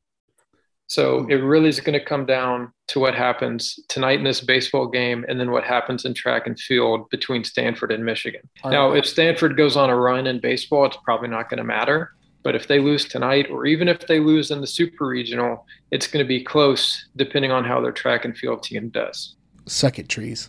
[0.86, 4.88] So it really is going to come down to what happens tonight in this baseball
[4.88, 8.40] game and then what happens in track and field between Stanford and Michigan.
[8.64, 12.12] Now, if Stanford goes on a run in baseball, it's probably not going to matter.
[12.42, 16.06] But if they lose tonight, or even if they lose in the super regional, it's
[16.06, 19.36] going to be close depending on how their track and field team does.
[19.66, 20.48] Second trees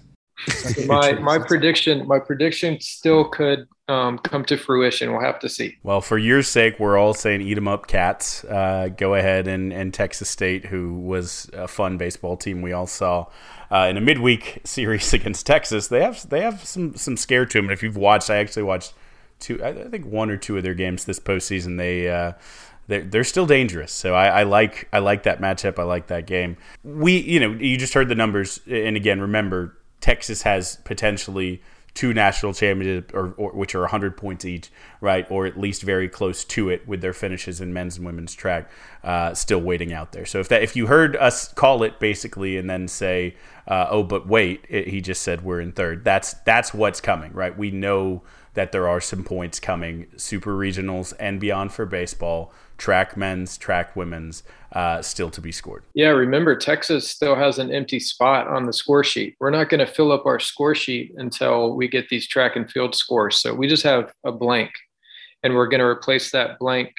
[0.88, 5.12] my my prediction my prediction still could um, come to fruition.
[5.12, 5.78] We'll have to see.
[5.84, 8.46] Well, for your sake, we're all saying eat 'em up, cats.
[8.46, 12.88] Uh, go ahead and, and Texas State, who was a fun baseball team we all
[12.88, 13.26] saw
[13.70, 15.88] uh, in a midweek series against Texas.
[15.88, 17.66] They have they have some some scare to them.
[17.66, 18.94] And if you've watched, I actually watched
[19.42, 21.78] two, I think one or two of their games this postseason.
[21.78, 22.34] They uh,
[22.88, 23.92] they're, they're still dangerous.
[23.92, 25.80] So I, I, like I like that matchup.
[25.80, 26.58] I like that game.
[26.84, 31.62] We you know you just heard the numbers, and again remember Texas has potentially
[31.94, 36.08] two national championships, or, or, which are 100 points each, right, or at least very
[36.08, 38.72] close to it with their finishes in men's and women's track,
[39.04, 40.26] uh, still waiting out there.
[40.26, 43.36] So if that if you heard us call it basically and then say,
[43.68, 46.04] uh, oh, but wait, it, he just said we're in third.
[46.06, 47.58] That's that's what's coming, right?
[47.58, 48.24] We know
[48.54, 53.96] that there are some points coming, super regionals and beyond for baseball, track men's, track
[53.96, 55.84] women's, uh, still to be scored.
[55.94, 59.36] Yeah, remember, Texas still has an empty spot on the score sheet.
[59.40, 62.70] We're not going to fill up our score sheet until we get these track and
[62.70, 63.38] field scores.
[63.38, 64.72] So we just have a blank,
[65.44, 66.94] and we're going to replace that blank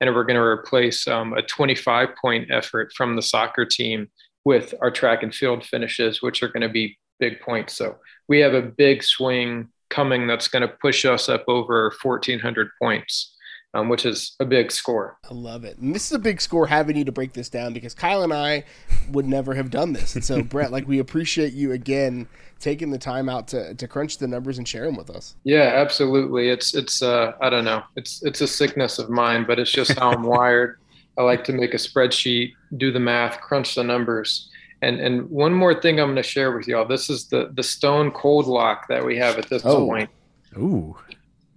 [0.00, 4.08] and we're going to replace um, a 25 point effort from the soccer team
[4.44, 7.76] with our track and field finishes, which are going to be big points.
[7.76, 7.96] So
[8.28, 13.36] we have a big swing coming that's going to push us up over 1,400 points
[13.74, 15.18] um, which is a big score.
[15.28, 15.78] I love it.
[15.78, 18.32] And this is a big score having you to break this down because Kyle and
[18.32, 18.64] I
[19.10, 20.14] would never have done this.
[20.14, 22.26] And so, Brett, like, we appreciate you again
[22.58, 25.36] taking the time out to, to crunch the numbers and share them with us.
[25.44, 26.48] Yeah, absolutely.
[26.48, 29.98] It's, it's, uh, I don't know, it's, it's a sickness of mine, but it's just
[29.98, 30.78] how I'm wired.
[31.16, 34.49] I like to make a spreadsheet, do the math, crunch the numbers.
[34.82, 36.86] And, and one more thing I'm going to share with y'all.
[36.86, 39.86] This is the, the stone cold lock that we have at this oh.
[39.86, 40.10] point.
[40.56, 40.96] Ooh.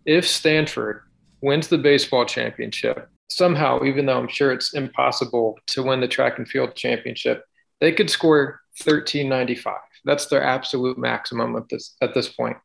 [0.06, 1.04] If Stanford
[1.42, 6.38] wins the baseball championship, somehow, even though I'm sure it's impossible to win the track
[6.38, 7.46] and field championship,
[7.80, 9.76] they could score 1395.
[10.06, 12.58] That's their absolute maximum at this at this point.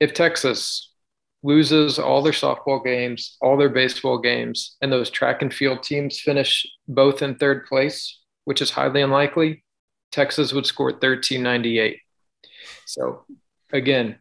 [0.00, 0.92] If Texas
[1.42, 6.18] loses all their softball games, all their baseball games, and those track and field teams
[6.18, 9.62] finish both in third place, which is highly unlikely,
[10.14, 11.98] Texas would score 1398.
[12.86, 13.24] So
[13.72, 14.16] again,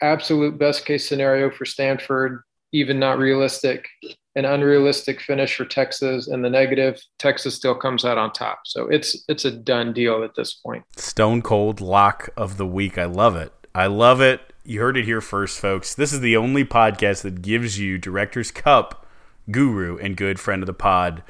[0.00, 3.88] absolute best case scenario for Stanford even not realistic,
[4.34, 8.60] an unrealistic finish for Texas and the negative, Texas still comes out on top.
[8.66, 10.84] So it's it's a done deal at this point.
[10.96, 12.98] Stone cold lock of the week.
[12.98, 13.52] I love it.
[13.74, 14.40] I love it.
[14.64, 15.94] You heard it here first, folks.
[15.94, 19.06] This is the only podcast that gives you Director's Cup
[19.50, 21.22] guru and good friend of the pod,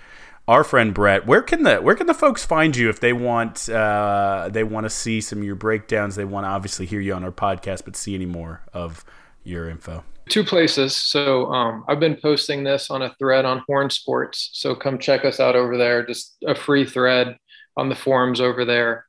[0.48, 1.26] our friend Brett.
[1.26, 4.84] Where can the where can the folks find you if they want uh, they want
[4.84, 6.16] to see some of your breakdowns?
[6.16, 9.04] They want to obviously hear you on our podcast, but see any more of
[9.44, 10.94] your info two places.
[10.94, 14.50] So um, I've been posting this on a thread on Horn Sports.
[14.52, 16.04] So come check us out over there.
[16.04, 17.36] Just a free thread
[17.76, 19.06] on the forums over there,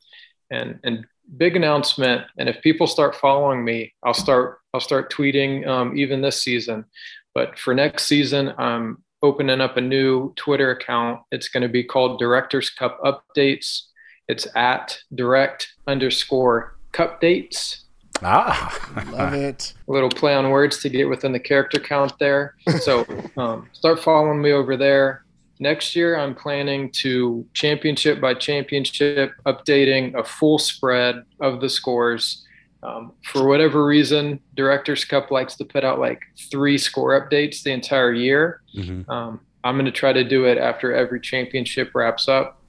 [0.52, 1.06] and and
[1.38, 2.24] big announcement.
[2.38, 6.86] And if people start following me, I'll start I'll start tweeting um, even this season.
[7.34, 11.22] But for next season, I'm opening up a new Twitter account.
[11.32, 13.84] It's going to be called Directors Cup Updates.
[14.28, 17.86] It's at direct underscore cup dates
[18.24, 19.74] Ah, love it.
[19.88, 22.56] A little play on words to get within the character count there.
[22.80, 23.06] So
[23.38, 25.24] um, start following me over there.
[25.60, 32.46] Next year, I'm planning to championship by championship, updating a full spread of the scores.
[32.84, 37.72] Um, for whatever reason, Directors Cup likes to put out like three score updates the
[37.72, 38.62] entire year.
[38.76, 39.10] Mm-hmm.
[39.10, 42.62] Um, I'm going to try to do it after every championship wraps up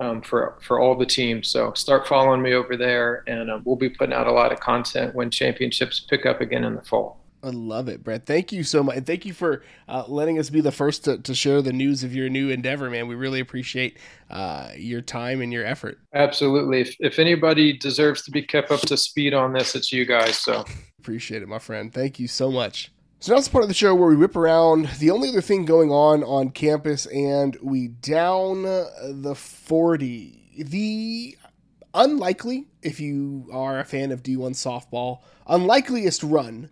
[0.00, 1.48] um, for for all the teams.
[1.48, 4.60] So start following me over there, and uh, we'll be putting out a lot of
[4.60, 7.21] content when championships pick up again in the fall.
[7.44, 8.24] I love it, Brett.
[8.24, 8.96] Thank you so much.
[8.96, 12.04] And thank you for uh, letting us be the first to, to share the news
[12.04, 13.08] of your new endeavor, man.
[13.08, 13.98] We really appreciate
[14.30, 15.98] uh, your time and your effort.
[16.14, 16.82] Absolutely.
[16.82, 20.38] If, if anybody deserves to be kept up to speed on this, it's you guys.
[20.38, 20.64] So
[21.00, 21.92] appreciate it, my friend.
[21.92, 22.92] Thank you so much.
[23.18, 25.64] So now's the part of the show where we whip around the only other thing
[25.64, 30.64] going on on campus and we down the 40.
[30.64, 31.36] The
[31.94, 36.70] unlikely, if you are a fan of D1 softball, unlikeliest run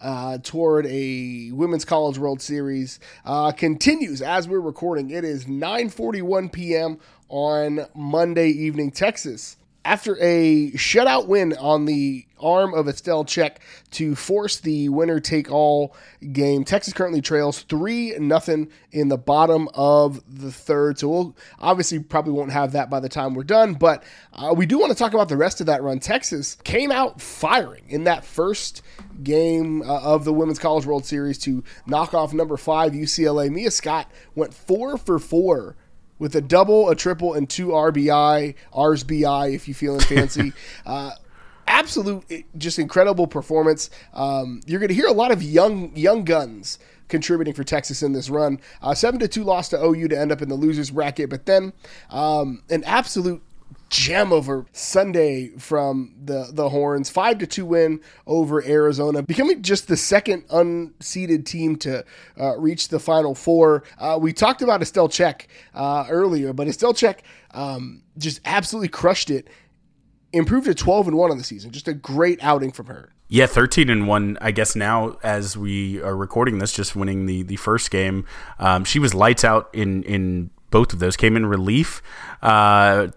[0.00, 5.10] uh, toward a women's college world series uh, continues as we're recording.
[5.10, 8.90] It is 9.41 p.m on monday evening.
[8.90, 9.57] Texas
[9.88, 15.50] after a shutout win on the arm of Estelle Czech to force the winner take
[15.50, 15.96] all
[16.30, 16.62] game.
[16.62, 20.98] Texas currently trails 3 nothing in the bottom of the third.
[20.98, 24.66] So we'll obviously probably won't have that by the time we're done, but uh, we
[24.66, 26.00] do want to talk about the rest of that run.
[26.00, 28.82] Texas came out firing in that first
[29.22, 33.50] game uh, of the Women's College World Series to knock off number 5 UCLA.
[33.50, 35.76] Mia Scott went 4 for 4
[36.18, 40.52] with a double, a triple, and two RBI, RSBI if you feeling fancy.
[40.86, 41.12] uh,
[41.66, 43.90] absolute, just incredible performance.
[44.14, 46.78] Um, you're going to hear a lot of young young guns
[47.08, 48.60] contributing for Texas in this run.
[48.82, 51.46] Uh, seven to two loss to OU to end up in the losers bracket, but
[51.46, 51.72] then
[52.10, 53.42] um, an absolute
[53.90, 59.88] gem over Sunday from the the Horns, five to two win over Arizona, becoming just
[59.88, 62.04] the second unseeded team to
[62.38, 63.84] uh, reach the Final Four.
[63.98, 67.22] Uh, we talked about Estelle Czech uh, earlier, but Estelle Czech
[67.52, 69.48] um, just absolutely crushed it.
[70.32, 71.70] Improved to twelve and one on the season.
[71.70, 73.14] Just a great outing from her.
[73.28, 74.36] Yeah, thirteen and one.
[74.40, 78.26] I guess now as we are recording this, just winning the the first game,
[78.58, 81.16] um, she was lights out in in both of those.
[81.16, 82.02] Came in relief.
[82.42, 83.08] Uh,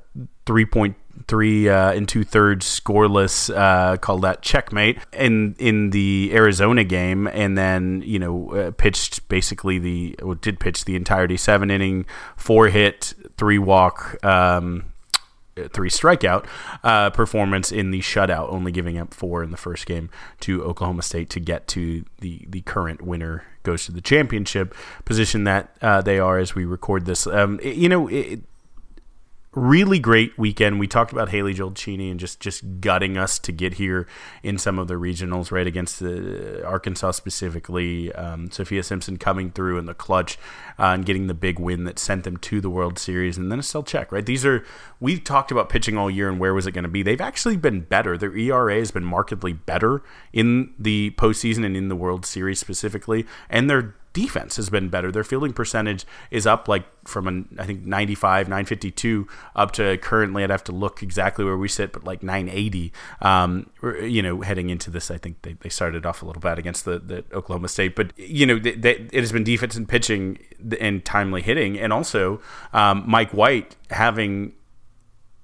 [0.46, 7.28] 3.3 uh, and two thirds scoreless, uh, called that checkmate in in the Arizona game,
[7.28, 12.06] and then you know uh, pitched basically the well, did pitch the entirety seven inning,
[12.36, 14.24] four hit, three walk.
[14.26, 14.86] Um,
[15.74, 16.46] three strikeout
[16.84, 20.10] uh, performance in the shutout, only giving up four in the first game
[20.40, 24.74] to Oklahoma State to get to the the current winner goes to the championship
[25.06, 27.28] position that uh, they are as we record this.
[27.28, 28.42] Um, it, you know, it,
[29.54, 30.80] really great weekend.
[30.80, 34.08] We talked about Haley Dolcini and just just gutting us to get here
[34.44, 38.14] in some of the regionals, right against the Arkansas specifically.
[38.14, 40.38] Um, Sophia Simpson coming through in the clutch
[40.80, 43.60] uh, and getting the big win that sent them to the World Series, and then
[43.60, 44.64] a Estelle Czech, Right, these are
[45.00, 47.04] we've talked about pitching all year and where was it going to be.
[47.04, 48.18] They've actually been better.
[48.18, 53.26] Their ERA has been markedly better in the postseason and in the World Series specifically,
[53.50, 55.12] and their defense has been better.
[55.12, 60.44] Their fielding percentage is up like from an, I think 95, 952 up to currently
[60.44, 62.92] I'd have to look exactly where we sit, but like 980.
[63.22, 63.70] Um,
[64.02, 66.86] you know, heading into this, I think they, they started off a little bad against
[66.86, 70.40] the, the Oklahoma State, but you know, they, they, it has been defense and pitching
[70.80, 72.42] and timely hitting, and also
[72.74, 74.54] um, Mike White having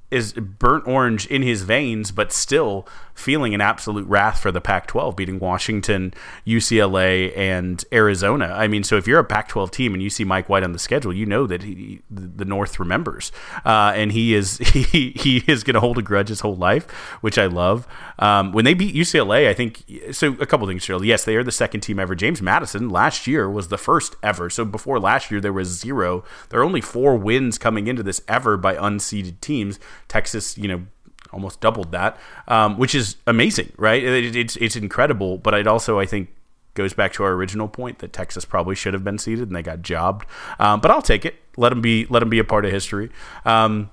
[0.09, 2.87] is burnt orange in his veins, but still
[3.17, 6.13] feeling an absolute wrath for the Pac 12, beating Washington,
[6.45, 8.45] UCLA, and Arizona.
[8.45, 10.71] I mean, so if you're a Pac 12 team and you see Mike White on
[10.71, 13.31] the schedule, you know that he, the North remembers.
[13.65, 16.89] Uh, and he is he, he is going to hold a grudge his whole life,
[17.21, 17.87] which I love.
[18.19, 20.33] Um, when they beat UCLA, I think so.
[20.39, 21.03] A couple things, Cheryl.
[21.03, 22.15] Yes, they are the second team ever.
[22.15, 24.49] James Madison last year was the first ever.
[24.49, 26.23] So before last year, there was zero.
[26.49, 29.79] There are only four wins coming into this ever by unseeded teams.
[30.07, 30.85] Texas, you know,
[31.31, 34.03] almost doubled that, um, which is amazing, right?
[34.03, 35.37] It, it's it's incredible.
[35.37, 36.29] But it also I think
[36.73, 39.63] goes back to our original point that Texas probably should have been seeded and they
[39.63, 40.27] got jobbed.
[40.59, 41.35] Um, but I'll take it.
[41.57, 42.05] Let them be.
[42.05, 43.09] Let them be a part of history.
[43.45, 43.91] Um,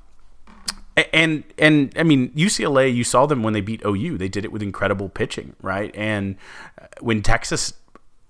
[1.12, 4.18] and and I mean UCLA, you saw them when they beat OU.
[4.18, 5.94] They did it with incredible pitching, right?
[5.96, 6.36] And
[7.00, 7.74] when Texas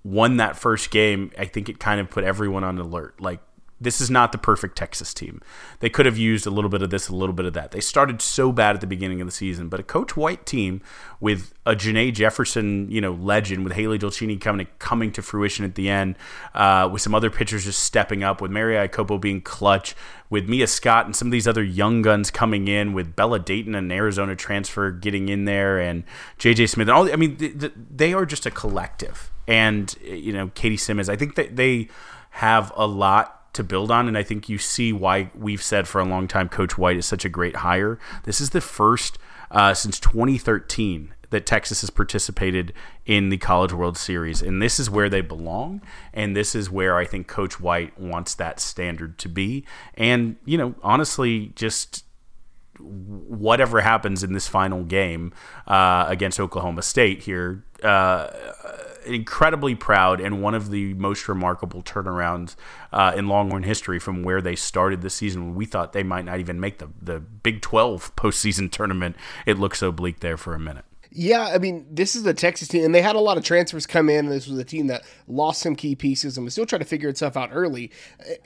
[0.03, 3.21] won that first game, I think it kind of put everyone on alert.
[3.21, 3.41] Like
[3.81, 5.41] this is not the perfect Texas team.
[5.81, 7.73] They could have used a little bit of this, a little bit of that.
[7.73, 10.81] They started so bad at the beginning of the season, but a Coach White team
[11.21, 15.75] with a Janae Jefferson, you know, legend, with Haley Dolcini coming coming to fruition at
[15.75, 16.17] the end,
[16.55, 19.97] uh, with some other pitchers just stepping up, with Mary Iakopo being clutch,
[20.31, 23.75] with Mia Scott and some of these other young guns coming in, with Bella Dayton,
[23.75, 26.05] an Arizona transfer, getting in there, and
[26.39, 27.13] JJ Smith, and all.
[27.13, 31.09] I mean, they are just a collective, and you know, Katie Simmons.
[31.09, 31.89] I think that they
[32.31, 34.09] have a lot to build on.
[34.09, 37.07] And I think you see why we've said for a long time Coach White is
[37.07, 37.99] such a great hire.
[38.25, 39.19] This is the first
[39.51, 42.73] uh, since 2013 that Texas has participated
[43.07, 44.41] in the College World Series.
[44.41, 45.83] And this is where they belong.
[46.13, 49.65] And this is where I think Coach White wants that standard to be.
[49.95, 52.05] And, you know, honestly, just
[52.79, 55.33] whatever happens in this final game
[55.67, 57.65] uh, against Oklahoma State here.
[57.83, 58.29] Uh,
[59.07, 62.57] incredibly proud and one of the most remarkable turnarounds
[62.93, 66.25] uh, in Longhorn history from where they started the season when we thought they might
[66.25, 69.17] not even make the, the Big 12 postseason tournament.
[69.47, 70.85] It looked so bleak there for a minute.
[71.17, 73.87] Yeah, I mean, this is the Texas team, and they had a lot of transfers
[73.87, 74.25] come in.
[74.25, 76.87] And this was a team that lost some key pieces and was still trying to
[76.87, 77.93] figure itself out early.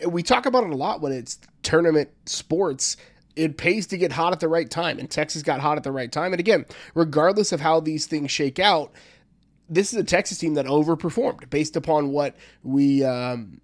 [0.05, 2.99] Uh, we talk about it a lot when it's tournament sports
[3.39, 5.93] it pays to get hot at the right time, and Texas got hot at the
[5.93, 6.33] right time.
[6.33, 8.93] And again, regardless of how these things shake out,
[9.69, 13.61] this is a Texas team that overperformed based upon what we um,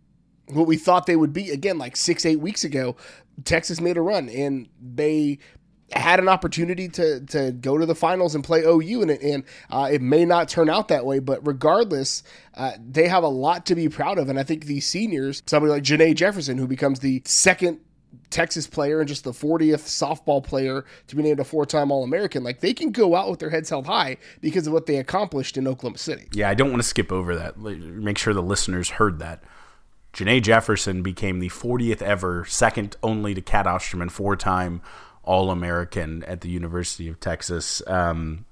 [0.46, 1.50] what we thought they would be.
[1.50, 2.96] Again, like six eight weeks ago,
[3.44, 5.38] Texas made a run and they
[5.92, 9.44] had an opportunity to to go to the finals and play OU and it and
[9.70, 12.22] uh, it may not turn out that way, but regardless,
[12.54, 14.28] uh, they have a lot to be proud of.
[14.28, 17.80] And I think these seniors, somebody like Janae Jefferson, who becomes the second
[18.34, 22.02] Texas player and just the 40th softball player to be named a four time All
[22.02, 24.96] American, like they can go out with their heads held high because of what they
[24.96, 26.26] accomplished in Oklahoma City.
[26.32, 27.56] Yeah, I don't want to skip over that.
[27.56, 29.44] Make sure the listeners heard that.
[30.12, 34.82] Janae Jefferson became the 40th ever, second only to Cat Osterman, four time
[35.22, 37.82] All American at the University of Texas.
[37.86, 38.46] Um,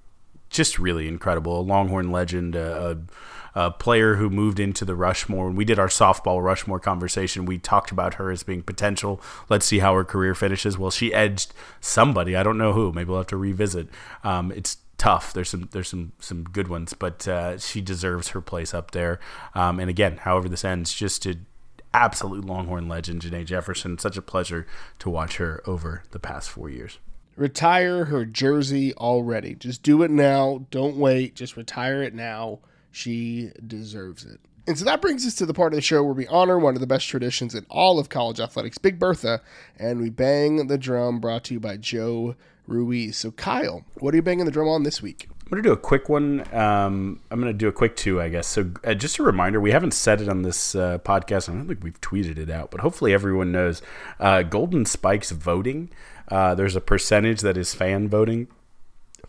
[0.52, 1.60] just really incredible.
[1.60, 2.98] A Longhorn legend, a,
[3.54, 5.46] a player who moved into the Rushmore.
[5.46, 9.20] When we did our softball Rushmore conversation, we talked about her as being potential.
[9.48, 10.78] Let's see how her career finishes.
[10.78, 12.36] Well, she edged somebody.
[12.36, 12.92] I don't know who.
[12.92, 13.88] Maybe we'll have to revisit.
[14.22, 15.32] Um, it's tough.
[15.32, 19.18] There's some there's some some good ones, but uh, she deserves her place up there.
[19.54, 21.38] Um, and again, however this ends, just to
[21.94, 23.98] absolute Longhorn legend, Janae Jefferson.
[23.98, 24.66] Such a pleasure
[24.98, 26.98] to watch her over the past four years.
[27.36, 29.54] Retire her jersey already.
[29.54, 30.66] Just do it now.
[30.70, 31.34] Don't wait.
[31.34, 32.58] Just retire it now.
[32.90, 34.40] She deserves it.
[34.66, 36.74] And so that brings us to the part of the show where we honor one
[36.74, 39.40] of the best traditions in all of college athletics, Big Bertha,
[39.76, 42.36] and we bang the drum brought to you by Joe
[42.68, 43.16] Ruiz.
[43.16, 45.28] So, Kyle, what are you banging the drum on this week?
[45.30, 46.46] I'm going to do a quick one.
[46.54, 48.46] Um, I'm going to do a quick two, I guess.
[48.46, 51.48] So, uh, just a reminder we haven't said it on this uh, podcast.
[51.48, 53.82] I don't think we've tweeted it out, but hopefully everyone knows
[54.20, 55.90] uh, Golden Spikes voting.
[56.28, 58.48] Uh, there's a percentage that is fan voting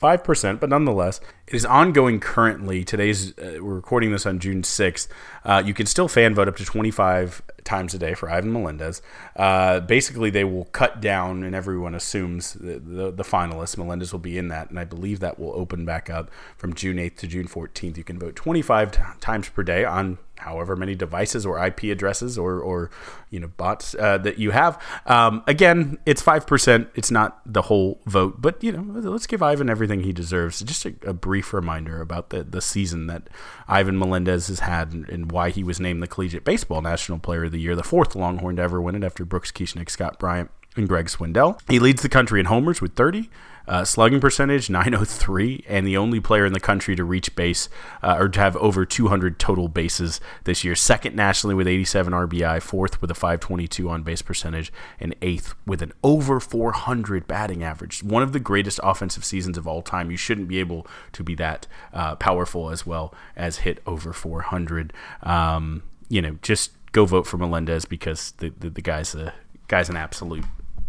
[0.03, 2.83] 5%, but nonetheless, it is ongoing currently.
[2.83, 5.07] Today's, uh, we're recording this on June 6th.
[5.45, 9.01] Uh, you can still fan vote up to 25 times a day for Ivan Melendez.
[9.35, 13.77] Uh, basically, they will cut down, and everyone assumes the, the, the, finalists.
[13.77, 16.97] Melendez will be in that, and I believe that will open back up from June
[16.97, 17.95] 8th to June 14th.
[17.95, 22.37] You can vote 25 t- times per day on however many devices or IP addresses
[22.37, 22.91] or, or
[23.29, 24.81] you know bots uh, that you have.
[25.05, 26.89] Um, again, it's five percent.
[26.95, 30.61] It's not the whole vote, but you know, let's give Ivan everything he deserves.
[30.61, 33.29] Just a, a brief reminder about the the season that
[33.67, 37.45] Ivan Melendez has had and, and, why he was named the Collegiate Baseball National Player
[37.45, 40.51] of the Year, the fourth Longhorn to ever win it after Brooks Kieschnick, Scott Bryant,
[40.75, 41.59] and Greg Swindell.
[41.69, 43.29] He leads the country in homers with 30.
[43.65, 47.69] Uh, slugging percentage 903, and the only player in the country to reach base
[48.01, 50.75] uh, or to have over 200 total bases this year.
[50.75, 55.81] Second nationally with 87 RBI, fourth with a 522 on base percentage, and eighth with
[55.81, 58.03] an over 400 batting average.
[58.03, 60.11] One of the greatest offensive seasons of all time.
[60.11, 64.91] You shouldn't be able to be that uh, powerful as well as hit over 400.
[65.21, 69.33] Um, you know, just go vote for Melendez because the, the, the guy's a
[69.69, 70.43] guy's an absolute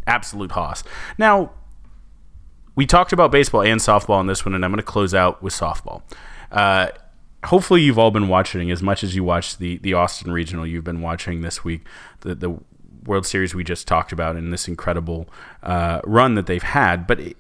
[0.07, 0.85] absolute hoss.
[1.19, 1.53] Now
[2.77, 5.43] we talked about baseball and softball in this one, and I'm going to close out
[5.43, 6.03] with softball.
[6.51, 6.89] Uh,
[7.45, 10.67] hopefully, you've all been watching as much as you watched the the Austin Regional.
[10.67, 11.87] You've been watching this week
[12.21, 12.59] the the
[13.05, 15.29] World Series we just talked about and this incredible
[15.63, 17.07] uh, run that they've had.
[17.07, 17.37] But it,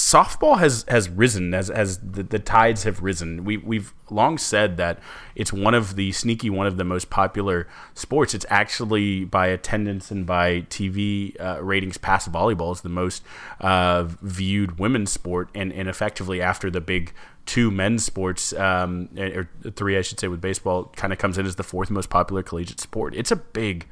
[0.00, 3.44] softball has has risen as as the, the, tides have risen.
[3.44, 4.98] We we've long said that
[5.34, 8.34] it's one of the sneaky one of the most popular sports.
[8.34, 13.22] It's actually by attendance and by TV uh, ratings past volleyball is the most
[13.60, 17.12] uh, viewed women's sport, and and effectively after the big
[17.44, 21.44] two men's sports um, or three I should say with baseball kind of comes in
[21.44, 23.14] as the fourth most popular collegiate sport.
[23.14, 23.86] It's a big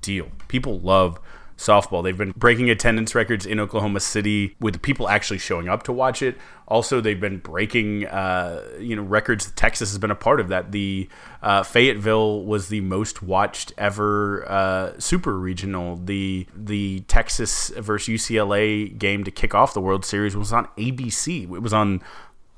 [0.00, 0.30] deal.
[0.48, 1.20] People love
[1.62, 2.02] softball.
[2.02, 6.22] They've been breaking attendance records in Oklahoma City with people actually showing up to watch
[6.22, 6.36] it.
[6.68, 9.50] Also, they've been breaking uh, you know records.
[9.52, 10.72] Texas has been a part of that.
[10.72, 11.08] The
[11.42, 15.96] uh, Fayetteville was the most watched ever uh, super regional.
[15.96, 21.42] The the Texas versus UCLA game to kick off the World Series was on ABC.
[21.44, 22.02] It was on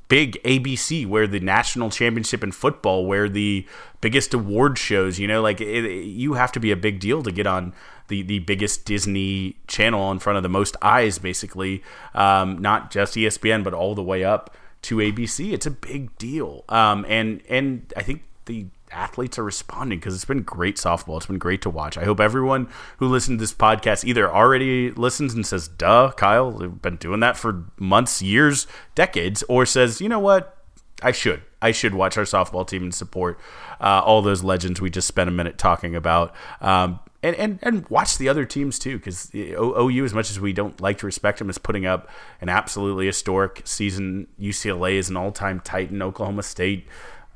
[0.08, 3.66] big ABC, where the national championship in football, where the
[4.00, 7.32] biggest award shows, you know, like it, you have to be a big deal to
[7.32, 7.72] get on
[8.08, 11.82] the, the biggest Disney channel in front of the most eyes, basically,
[12.14, 15.52] um, not just ESPN, but all the way up to ABC.
[15.52, 16.64] It's a big deal.
[16.68, 21.16] Um, and, and I think the athletes are responding because it's been great softball.
[21.16, 21.98] It's been great to watch.
[21.98, 22.68] I hope everyone
[22.98, 27.20] who listened to this podcast either already listens and says, duh, Kyle, we've been doing
[27.20, 30.56] that for months, years, decades, or says, you know what?
[31.02, 31.42] I should.
[31.60, 33.38] I should watch our softball team and support
[33.80, 36.34] uh, all those legends we just spent a minute talking about.
[36.60, 40.52] Um, and, and, and watch the other teams too, because OU, as much as we
[40.52, 42.08] don't like to respect them, is putting up
[42.42, 44.28] an absolutely historic season.
[44.38, 46.02] UCLA is an all time Titan.
[46.02, 46.86] Oklahoma State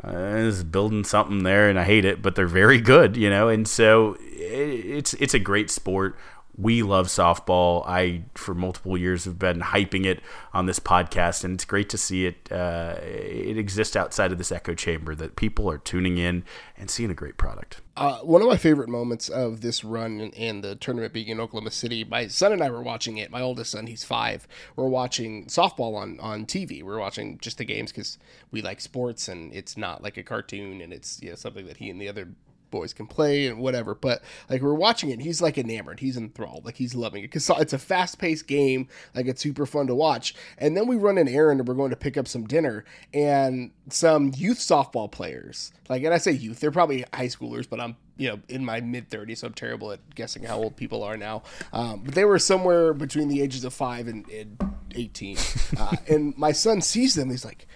[0.05, 3.49] uh, is building something there, and I hate it, but they're very good, you know.
[3.49, 6.17] And so it's it's a great sport.
[6.59, 7.87] We love softball.
[7.87, 10.21] I, for multiple years, have been hyping it
[10.53, 12.51] on this podcast, and it's great to see it.
[12.51, 16.45] Uh, it exists outside of this echo chamber that people are tuning in
[16.77, 17.81] and seeing a great product.
[17.97, 21.71] Uh, one of my favorite moments of this run and, the tournament being in Oklahoma
[21.71, 23.31] City, my son and I were watching it.
[23.31, 24.49] My oldest son, he's five.
[24.75, 26.83] We're watching softball on, on TV.
[26.83, 28.19] We're watching just the games because
[28.51, 31.77] we like sports and it's not like a cartoon and it's you know something that
[31.79, 32.29] he and the other
[32.71, 33.95] boys can play and whatever.
[33.95, 36.01] But like we're watching it, he's like enamored.
[36.01, 36.65] He's enthralled.
[36.65, 38.89] Like he's loving it because it's a fast paced game.
[39.15, 40.35] Like it's super fun to watch.
[40.57, 43.71] And then we run an errand and we're going to pick up some dinner and
[43.89, 45.73] some youth softball players.
[45.89, 48.81] Like, and I say youth, they're probably high schoolers, but I'm you know in my
[48.81, 51.43] mid 30s, so I'm terrible at guessing how old people are now.
[51.73, 54.59] Um, but they were somewhere between the ages of five and, and
[54.95, 55.39] 18.
[55.79, 57.31] Uh, and my son sees them.
[57.31, 57.67] He's like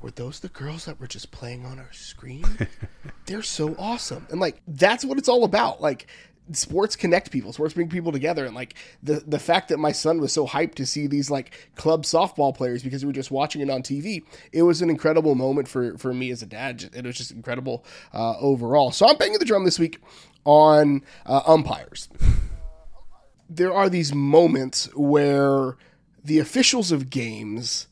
[0.00, 2.44] were those the girls that were just playing on our screen?
[3.26, 4.26] They're so awesome.
[4.30, 5.80] And like that's what it's all about.
[5.80, 6.06] Like
[6.52, 8.46] sports connect people, sports bring people together.
[8.46, 11.52] And like the the fact that my son was so hyped to see these like
[11.74, 14.22] club softball players because we were just watching it on TV,
[14.52, 16.90] it was an incredible moment for for me as a dad.
[16.94, 18.92] It was just incredible uh, overall.
[18.92, 20.00] So I'm banging the drum this week
[20.44, 22.08] on uh, umpires.
[23.50, 25.76] There are these moments where
[26.22, 27.87] the officials of games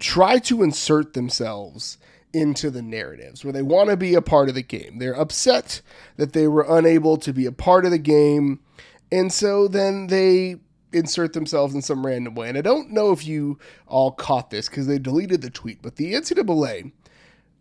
[0.00, 1.98] try to insert themselves
[2.32, 4.98] into the narratives where they want to be a part of the game.
[4.98, 5.80] They're upset
[6.16, 8.60] that they were unable to be a part of the game.
[9.10, 10.56] And so then they
[10.92, 12.48] insert themselves in some random way.
[12.48, 15.96] And I don't know if you all caught this because they deleted the tweet, but
[15.96, 16.92] the NCAA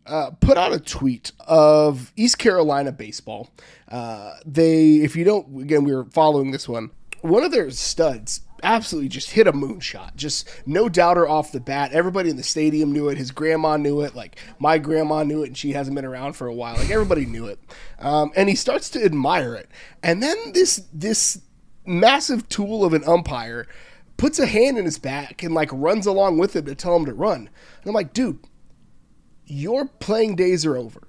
[0.06, 3.52] uh, put out a tweet of East Carolina baseball.
[3.88, 6.92] Uh, they, if you don't, again, we were following this one.
[7.22, 10.16] One of their studs absolutely just hit a moonshot.
[10.16, 11.91] Just no doubter off the bat.
[11.91, 13.18] Everybody in the stadium knew it.
[13.18, 14.16] His grandma knew it.
[14.16, 16.76] Like my grandma knew it, and she hasn't been around for a while.
[16.76, 17.60] Like everybody knew it.
[17.99, 19.70] Um, and he starts to admire it.
[20.03, 21.41] And then this this
[21.86, 23.68] massive tool of an umpire
[24.18, 27.05] puts a hand in his back and like runs along with him to tell him
[27.05, 27.49] to run.
[27.82, 28.39] And I'm like, dude,
[29.45, 31.07] your playing days are over.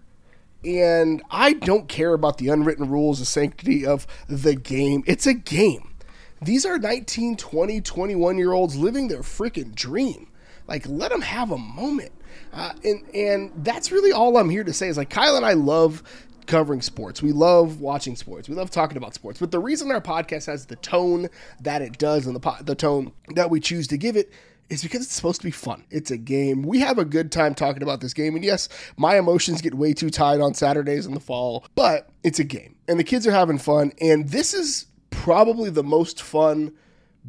[0.65, 5.03] And I don't care about the unwritten rules, the sanctity of the game.
[5.07, 5.90] It's a game.
[6.43, 10.29] These are 19, 20, 21 year olds living their freaking dream.
[10.67, 12.13] Like, let them have a moment.
[12.53, 15.53] Uh, and and that's really all I'm here to say is like Kyle and I
[15.53, 16.03] love
[16.47, 17.23] covering sports.
[17.23, 18.49] We love watching sports.
[18.49, 19.39] We love talking about sports.
[19.39, 21.29] But the reason our podcast has the tone
[21.61, 24.33] that it does and the po- the tone that we choose to give it
[24.69, 25.85] is because it's supposed to be fun.
[25.91, 26.63] It's a game.
[26.63, 28.37] We have a good time talking about this game.
[28.37, 32.39] And yes, my emotions get way too tied on Saturdays in the fall, but it's
[32.39, 32.77] a game.
[32.87, 33.93] And the kids are having fun.
[34.01, 34.87] And this is
[35.21, 36.73] probably the most fun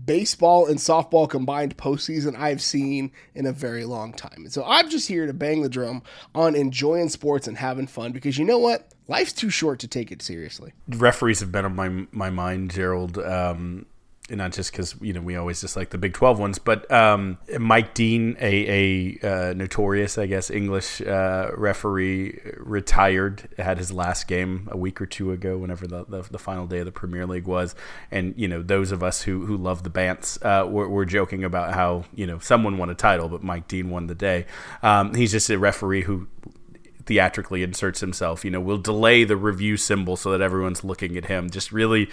[0.06, 4.38] baseball and softball combined postseason I've seen in a very long time.
[4.38, 6.02] And so I'm just here to bang the drum
[6.34, 8.88] on enjoying sports and having fun because you know what?
[9.10, 10.72] Life's too short to take it seriously.
[10.88, 13.18] Referees have been on my my mind, Gerald.
[13.18, 13.88] Um,
[14.32, 17.38] not just because you know we always just like the Big Twelve ones, but um,
[17.60, 23.48] Mike Dean, a, a uh, notorious, I guess, English uh, referee, retired.
[23.58, 26.80] Had his last game a week or two ago, whenever the, the, the, final day
[26.80, 27.76] of the Premier League was.
[28.10, 31.44] And you know, those of us who who love the Bants uh, were, were, joking
[31.44, 34.46] about how you know someone won a title, but Mike Dean won the day.
[34.82, 36.28] Um, he's just a referee who
[37.06, 38.46] theatrically inserts himself.
[38.46, 41.50] You know, will delay the review symbol so that everyone's looking at him.
[41.50, 42.10] Just really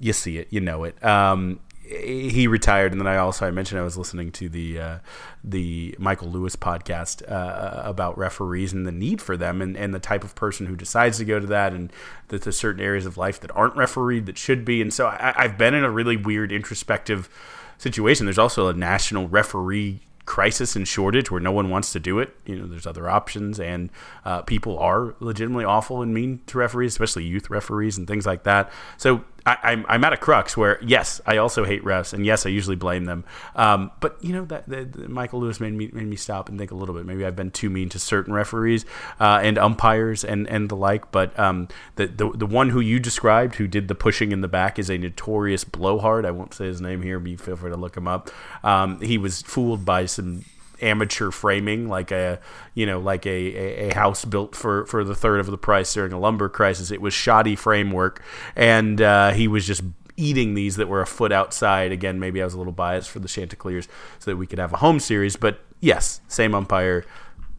[0.00, 1.02] you see it, you know it.
[1.04, 4.98] Um, he retired, and then I also I mentioned I was listening to the uh,
[5.42, 9.98] the Michael Lewis podcast uh, about referees and the need for them, and, and the
[9.98, 11.92] type of person who decides to go to that, and
[12.28, 14.80] that there's certain areas of life that aren't refereed that should be.
[14.80, 17.28] And so I, I've been in a really weird introspective
[17.76, 18.26] situation.
[18.26, 22.36] There's also a national referee crisis and shortage where no one wants to do it.
[22.46, 23.90] You know, there's other options, and
[24.24, 28.44] uh, people are legitimately awful and mean to referees, especially youth referees and things like
[28.44, 28.70] that.
[28.96, 32.24] So I, am I'm, I'm at a crux where yes, I also hate refs, and
[32.26, 33.24] yes, I usually blame them.
[33.54, 36.70] Um, but you know that, that, Michael Lewis made me made me stop and think
[36.70, 37.06] a little bit.
[37.06, 38.84] Maybe I've been too mean to certain referees
[39.18, 41.10] uh, and umpires and, and the like.
[41.10, 44.48] But um, the, the the one who you described, who did the pushing in the
[44.48, 46.24] back, is a notorious blowhard.
[46.26, 48.30] I won't say his name here, but feel free to look him up.
[48.62, 50.44] Um, he was fooled by some
[50.82, 52.40] amateur framing, like a
[52.74, 56.12] you know like a, a, house built for for the third of the price during
[56.12, 56.90] a lumber crisis.
[56.90, 58.22] It was shoddy framework,
[58.56, 59.82] and uh, he was just
[60.16, 61.92] eating these that were a foot outside.
[61.92, 64.72] Again, maybe I was a little biased for the Chanticleers so that we could have
[64.72, 67.04] a home series, but yes, same umpire,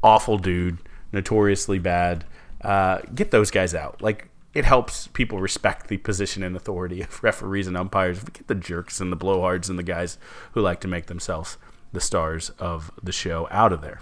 [0.03, 0.77] awful dude,
[1.11, 2.23] notoriously bad.
[2.61, 4.01] Uh, get those guys out.
[4.01, 8.17] Like it helps people respect the position and authority of referees and umpires.
[8.17, 10.17] If we get the jerks and the blowhards and the guys
[10.53, 11.57] who like to make themselves
[11.91, 14.01] the stars of the show out of there.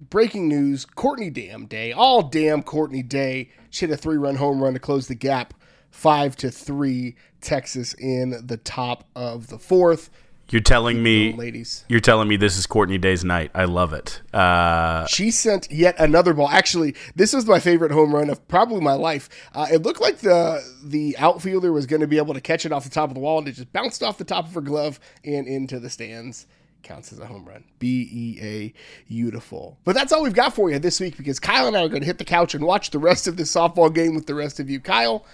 [0.00, 3.50] Breaking news Courtney Damn Day, all damn Courtney Day.
[3.70, 5.54] She hit a three run home run to close the gap,
[5.90, 7.16] five to three.
[7.40, 10.10] Texas in the top of the fourth.
[10.50, 11.84] You're telling me, ladies.
[11.90, 13.50] You're telling me this is Courtney Day's night.
[13.54, 14.22] I love it.
[14.32, 16.48] Uh, she sent yet another ball.
[16.48, 19.28] Actually, this was my favorite home run of probably my life.
[19.54, 22.72] Uh, it looked like the the outfielder was going to be able to catch it
[22.72, 24.62] off the top of the wall, and it just bounced off the top of her
[24.62, 26.46] glove and into the stands
[26.82, 27.64] counts as a home run.
[27.78, 28.74] B E A
[29.08, 29.78] beautiful.
[29.84, 32.00] But that's all we've got for you this week because Kyle and I are going
[32.02, 34.60] to hit the couch and watch the rest of this softball game with the rest
[34.60, 34.80] of you.
[34.80, 35.24] Kyle,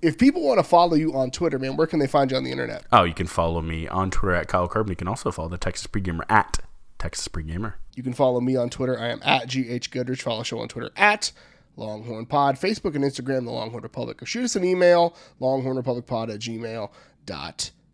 [0.00, 2.44] if people want to follow you on Twitter, man, where can they find you on
[2.44, 2.84] the internet?
[2.92, 4.90] Oh, you can follow me on Twitter at Kyle Carbon.
[4.90, 6.58] You can also follow the Texas Pregamer at
[6.98, 7.74] Texas Pregamer.
[7.94, 8.98] You can follow me on Twitter.
[8.98, 10.22] I am at GH Goodridge.
[10.22, 11.32] Follow the show on Twitter at
[11.76, 14.22] Longhorn Pod, Facebook and Instagram, The Longhorn Republic.
[14.22, 16.90] Or shoot us an email, longhornrepublicpod at gmail.com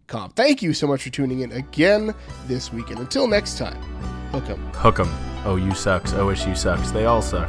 [0.08, 0.34] comp.
[0.34, 2.14] Thank you so much for tuning in again
[2.46, 2.90] this week.
[2.90, 3.80] And until next time,
[4.32, 4.58] hook 'em.
[4.74, 5.08] Hook 'em.
[5.44, 6.12] Oh, OU sucks.
[6.12, 6.90] OSU sucks.
[6.90, 7.48] They all suck.